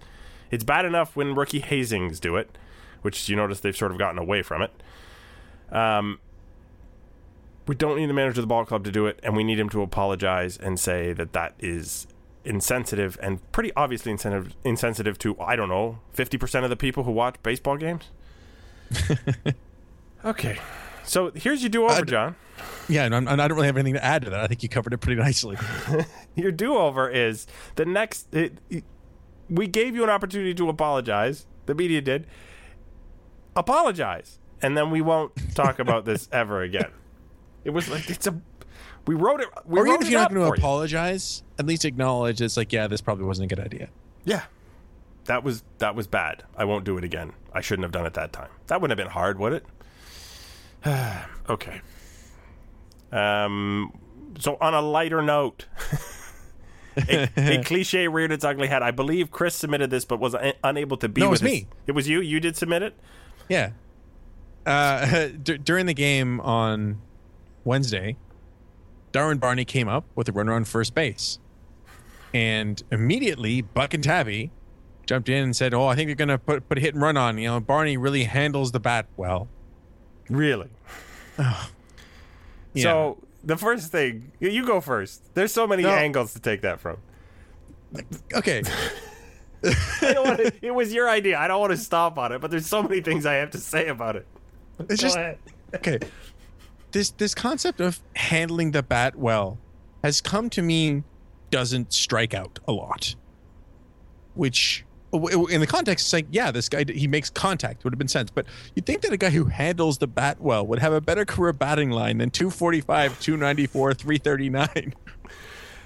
[0.52, 2.58] It's bad enough when rookie hazings do it,
[3.02, 4.72] which you notice they've sort of gotten away from it.
[5.72, 6.20] Um,
[7.66, 9.58] we don't need the manager of the ball club to do it, and we need
[9.58, 12.08] him to apologize and say that that is
[12.46, 17.04] insensitive and pretty obviously insensitive, insensitive to I don't know fifty percent of the people
[17.06, 18.12] who watch baseball games.
[20.26, 20.58] okay,
[21.04, 22.36] so here's your do over, Uh, John.
[22.88, 24.40] Yeah, and, I'm, and I don't really have anything to add to that.
[24.42, 25.58] I think you covered it pretty nicely.
[26.36, 28.84] your do-over is the next it, it-
[29.50, 32.26] we gave you an opportunity to apologize the media did
[33.56, 36.90] apologize and then we won't talk about this ever again
[37.64, 38.42] it was like it's a
[39.06, 40.54] we wrote it we or wrote even if you're not going to you.
[40.54, 43.90] apologize, at least acknowledge it's like, yeah, this probably wasn't a good idea.
[44.24, 44.44] yeah
[45.26, 48.14] that was that was bad i won't do it again i shouldn't have done it
[48.14, 49.66] that time that wouldn't have been hard would it
[51.50, 51.82] okay
[53.12, 53.92] um
[54.40, 55.66] so on a lighter note
[56.98, 58.84] a, a cliche reared its ugly head.
[58.84, 61.22] I believe Chris submitted this, but was un- unable to be.
[61.22, 61.46] No, it was us.
[61.46, 61.68] me.
[61.88, 62.22] It was you.
[62.22, 62.96] You did submit it.
[63.50, 63.72] Yeah.
[64.66, 67.02] Uh, d- during the game on
[67.64, 68.18] Wednesday,
[69.12, 71.40] Darwin Barney came up with a runner on first base.
[72.34, 74.52] And immediately, Buck and Tabby
[75.06, 77.02] jumped in and said, Oh, I think they're going to put, put a hit and
[77.04, 77.38] run on.
[77.38, 79.48] You know, Barney really handles the bat well.
[80.30, 80.70] Really?
[82.76, 82.84] Yeah.
[82.84, 85.34] So the first thing, you- you go first.
[85.36, 85.90] There's so many No.
[85.92, 86.98] angles to take that from.
[88.34, 88.64] okay.
[90.02, 91.38] I don't wanna, it was your idea.
[91.40, 93.58] I don't want to stop on it, but there's so many things I have to
[93.60, 94.26] say about it.
[94.80, 95.38] It's Go just ahead.
[95.76, 96.00] okay.
[96.92, 99.58] This this concept of handling the bat well
[100.04, 101.04] has come to mean
[101.50, 103.16] doesn't strike out a lot.
[104.34, 104.84] Which
[105.14, 108.32] in the context, it's like, yeah, this guy he makes contact would have been sense,
[108.32, 108.46] but
[108.76, 111.54] you'd think that a guy who handles the bat well would have a better career
[111.54, 114.94] batting line than 245, 294, 339.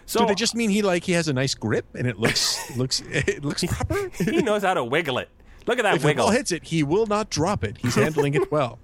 [0.09, 2.57] So Do they just mean he like he has a nice grip and it looks
[2.77, 4.09] looks it looks proper?
[4.23, 5.27] he knows how to wiggle it.
[5.65, 6.27] Look at that if wiggle.
[6.27, 7.77] ball hits it, he will not drop it.
[7.79, 8.79] He's handling it well.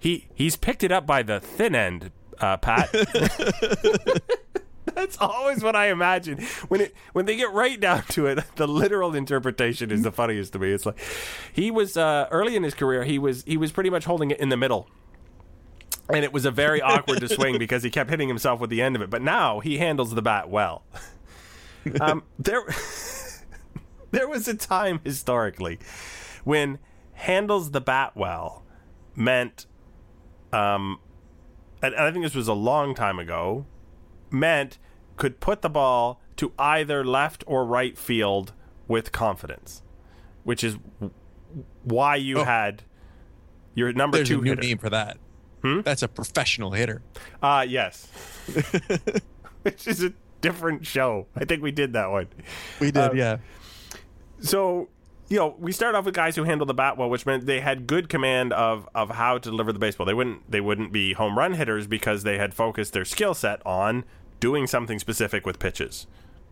[0.00, 2.88] He he's picked it up by the thin end, uh, Pat.
[4.94, 8.38] That's always what I imagine when it when they get right down to it.
[8.56, 10.70] The literal interpretation is the funniest to me.
[10.70, 10.98] It's like
[11.52, 13.04] he was uh, early in his career.
[13.04, 14.88] He was he was pretty much holding it in the middle,
[16.08, 18.80] and it was a very awkward to swing because he kept hitting himself with the
[18.80, 19.10] end of it.
[19.10, 20.84] But now he handles the bat well.
[22.00, 22.62] Um, there
[24.10, 25.78] there was a time historically
[26.42, 26.78] when
[27.12, 28.62] handles the bat well
[29.14, 29.66] meant
[30.54, 30.98] um,
[31.82, 33.66] I think this was a long time ago,
[34.34, 34.78] meant
[35.16, 38.52] could put the ball to either left or right field
[38.88, 39.82] with confidence,
[40.42, 40.76] which is
[41.84, 42.44] why you Oh.
[42.44, 42.82] had
[43.74, 44.62] your number There's two a new hitter.
[44.62, 45.16] name for that.
[45.62, 45.80] Hmm?
[45.80, 47.02] That's a professional hitter.
[47.42, 48.08] Uh, yes.
[49.62, 51.26] which is a different show.
[51.36, 52.26] I think we did that one.
[52.80, 53.38] We did, Um, yeah.
[54.40, 54.88] so
[55.28, 57.60] you know we start off with guys who handle the bat well which meant they
[57.60, 61.14] had good command of of how to deliver the baseball they wouldn't they wouldn't be
[61.14, 64.04] home run hitters because they had focused their skill set on
[64.44, 66.06] doing something specific with pitches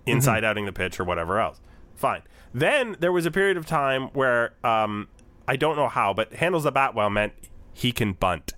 [0.06, 1.58] inside outing the pitch or whatever else
[1.94, 2.22] fine
[2.54, 5.08] then there was a period of time where um
[5.46, 7.32] i don't know how but handles the bat well meant
[7.74, 8.52] he can bunt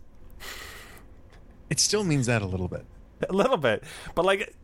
[1.70, 2.84] It still means that a little bit.
[3.28, 3.82] a little bit
[4.14, 4.54] but like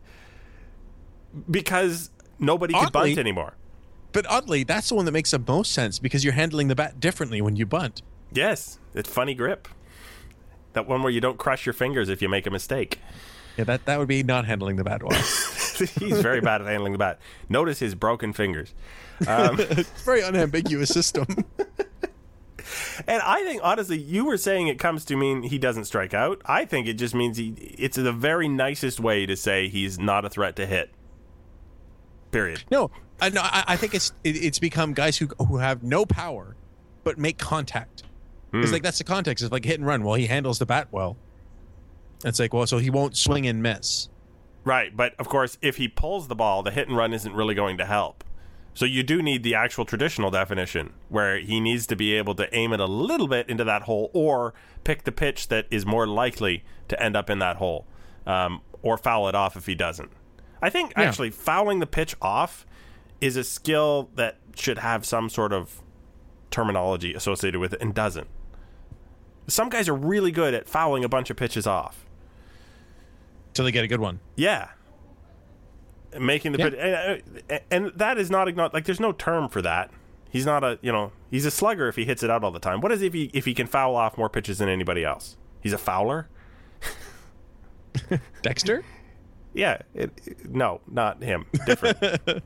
[1.51, 3.55] because nobody could bunt anymore
[4.13, 6.99] But oddly, that's the one that makes the most sense because you're handling the bat
[6.99, 8.03] differently when you bunt.
[8.33, 9.69] Yes, it's funny grip.
[10.73, 12.99] That one where you don't crush your fingers if you make a mistake.
[13.57, 15.19] Yeah, that, that would be not handling the bat well.
[15.99, 17.19] He's very bad at handling the bat.
[17.49, 18.75] Notice his broken fingers.
[19.21, 19.57] it's um,
[20.05, 21.27] very unambiguous system.
[23.07, 26.41] And I think honestly, you were saying it comes to mean he doesn't strike out.
[26.45, 27.55] I think it just means he.
[27.79, 30.91] It's the very nicest way to say he's not a threat to hit.
[32.31, 32.63] Period.
[32.71, 32.91] No,
[33.21, 36.55] I, no, I, I think it's it, it's become guys who who have no power,
[37.03, 38.05] but make contact.
[38.53, 38.73] It's hmm.
[38.73, 39.43] like that's the context.
[39.43, 40.05] It's like hit and run.
[40.05, 41.17] Well, he handles the bat well.
[42.25, 44.09] It's like well, so he won't swing and miss.
[44.65, 47.55] Right, but of course, if he pulls the ball, the hit and run isn't really
[47.55, 48.25] going to help.
[48.75, 52.55] So you do need the actual traditional definition, where he needs to be able to
[52.55, 54.55] aim it a little bit into that hole, or
[54.85, 57.87] pick the pitch that is more likely to end up in that hole,
[58.27, 60.11] um, or foul it off if he doesn't.
[60.63, 61.05] I think Yeah.
[61.05, 62.67] actually fouling the pitch off
[63.21, 65.81] is a skill that should have some sort of
[66.51, 68.29] terminology associated with it, and doesn't.
[69.47, 72.05] Some guys are really good at fouling a bunch of pitches off.
[73.55, 74.21] Till they get a good one.
[74.37, 74.69] Yeah.
[76.19, 77.17] Making the Yeah.
[77.19, 78.73] and, uh, and that is not ignored.
[78.75, 79.91] Like, there's no term for that.
[80.31, 82.61] He's not a, you know, he's a slugger if he hits it out all the
[82.61, 82.81] time.
[82.81, 85.37] What is if he if he can foul off more pitches than anybody else?
[85.61, 86.29] He's a fouler.
[88.43, 88.85] Dexter.
[89.53, 91.47] Yeah, it, it- no, not him.
[91.67, 91.99] Different.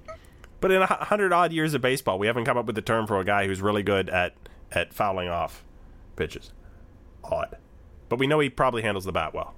[0.61, 3.07] but in a hundred odd years of baseball, we haven't come up with the term
[3.07, 4.35] for a guy who's really good at
[4.73, 5.63] at fouling off
[6.17, 6.53] pitches.
[7.23, 7.57] Odd,
[8.09, 9.55] but we know he probably handles the bat well.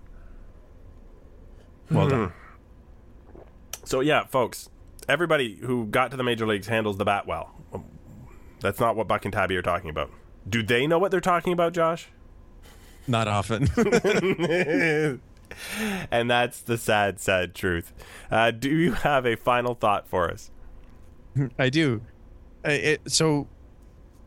[1.90, 2.32] Well done.
[3.84, 4.68] So yeah, folks,
[5.08, 7.54] everybody who got to the major leagues handles the bat well.
[8.60, 10.10] That's not what Buck and Tabby are talking about.
[10.48, 12.08] Do they know what they're talking about, Josh?
[13.06, 13.68] Not often.
[16.10, 17.92] and that's the sad, sad truth.
[18.30, 20.50] Uh, do you have a final thought for us?
[21.58, 22.02] I do.
[22.64, 23.46] Uh, It, so,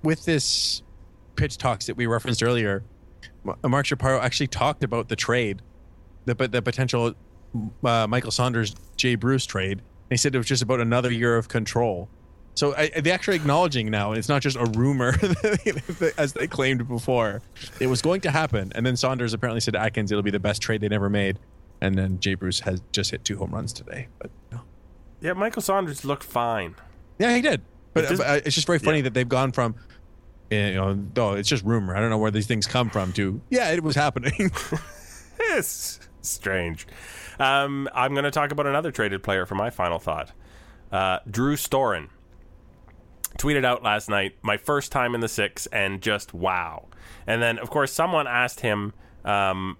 [0.04, 0.82] with this
[1.36, 2.84] pitch talks that we referenced earlier,
[3.64, 5.62] Mark Shapiro actually talked about the trade,
[6.26, 7.14] the but the potential
[7.84, 9.82] uh, Michael Saunders Jay Bruce trade.
[10.10, 12.10] They said it was just about another year of control.
[12.56, 15.16] So I, they actually acknowledging now it's not just a rumor
[16.18, 17.42] as they claimed before.
[17.80, 20.40] It was going to happen, and then Saunders apparently said to Atkins it'll be the
[20.40, 21.40] best trade they'd ever made,
[21.80, 24.08] and then Jay Bruce has just hit two home runs today.
[24.20, 24.62] But no.
[25.22, 26.76] Yeah, Michael Saunders looked fine.
[27.18, 27.62] Yeah, he did.
[27.94, 29.04] But, It just- uh, it's just very funny yeah.
[29.04, 29.76] that they've gone from,
[30.52, 31.96] eh, you know, oh, it's just rumor.
[31.96, 33.14] I don't know where these things come from.
[33.14, 34.52] To yeah, it was happening.
[35.42, 36.86] It's strange.
[37.40, 40.32] Um, I'm going to talk about another traded player for my final thought.
[40.92, 42.10] Uh, Drew Storen
[43.38, 46.88] tweeted out last night, my first time in the six, and just wow.
[47.26, 49.78] And then, of course, someone asked him, um,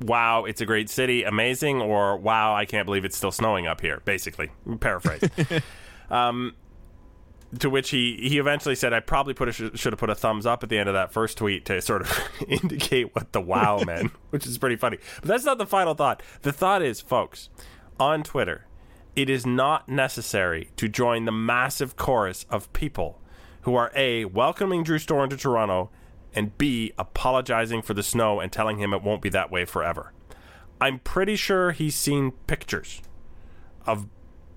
[0.00, 3.80] wow, it's a great city, amazing, or wow, I can't believe it's still snowing up
[3.80, 4.50] here, basically.
[4.80, 5.22] Paraphrase.
[6.10, 6.54] um,
[7.58, 10.46] to which he, he eventually said, I probably put a, should have put a thumbs
[10.46, 13.78] up at the end of that first tweet to sort of indicate what the wow
[13.86, 14.98] meant, which is pretty funny.
[15.20, 16.22] But that's not the final thought.
[16.42, 17.48] The thought is, folks,
[17.98, 18.66] on Twitter,
[19.16, 23.20] it is not necessary to join the massive chorus of people
[23.62, 25.90] who are A, welcoming Drew Storen to Toronto,
[26.32, 30.12] and B, apologizing for the snow and telling him it won't be that way forever.
[30.80, 33.02] I'm pretty sure he's seen pictures
[33.86, 34.06] of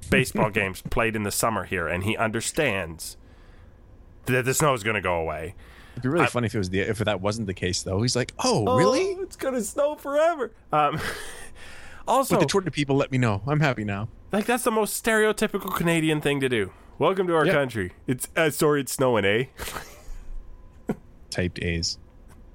[0.09, 3.17] baseball games played in the summer here, and he understands
[4.25, 5.55] that the snow is going to go away.
[5.93, 8.01] It'd be really funny if it was the if that wasn't the case though.
[8.01, 9.15] He's like, oh, really?
[9.17, 10.51] Oh, it's going to snow forever.
[10.71, 10.99] Um,
[12.07, 13.41] also, But the Twitter people let me know.
[13.45, 14.07] I'm happy now.
[14.31, 16.71] like that's the most stereotypical Canadian thing to do.
[16.97, 17.53] Welcome to our Yep.
[17.55, 17.91] country.
[18.07, 19.45] It's uh, sorry, it's snowing, eh?
[21.29, 21.97] Typed A's.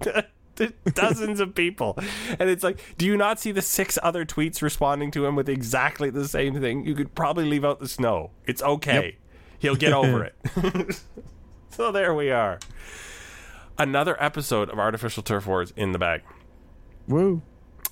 [0.59, 1.99] There's dozens of people,
[2.39, 5.49] and it's like, do you not see the six other tweets responding to him with
[5.49, 6.85] exactly the same thing?
[6.85, 8.33] You could probably leave out the snow.
[8.47, 9.17] It's okay.
[9.59, 10.25] He'll get over
[10.57, 11.03] it.
[11.71, 12.59] so there we are.
[13.79, 16.23] Another episode of Artificial Turf Wars in the bag.
[17.07, 17.43] Woo.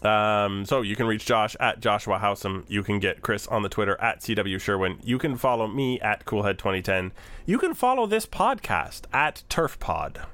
[0.02, 2.64] Um, so you can reach Josh at Joshua Howsam.
[2.68, 4.98] You can get Chris on the Twitter at CW Sherwin.
[5.02, 7.12] You can follow me at Coolhead2010.
[7.46, 10.26] You can follow this podcast at TurfPod.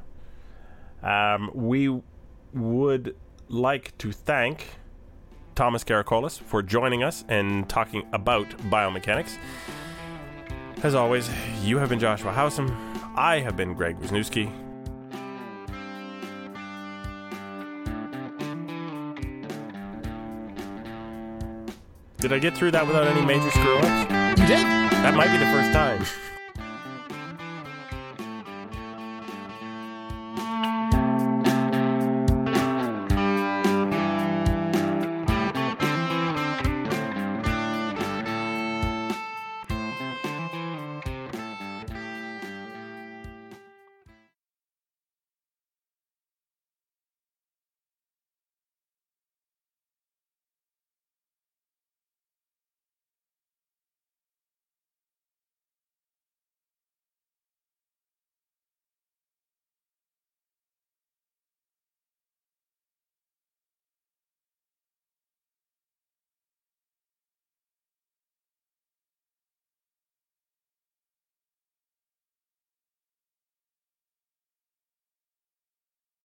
[1.03, 2.01] Um, we
[2.55, 3.17] would
[3.49, 4.67] like to thank
[5.55, 9.37] Thomas Karakolis for joining us and talking about biomechanics.
[10.83, 11.31] As always,
[11.63, 12.75] you have been Joshua Howsam.
[13.15, 14.51] I have been Greg Wisniewski.
[22.19, 24.41] Did I get through that without any major screw ups?
[24.41, 24.65] You did?
[25.03, 26.32] That might be the first time.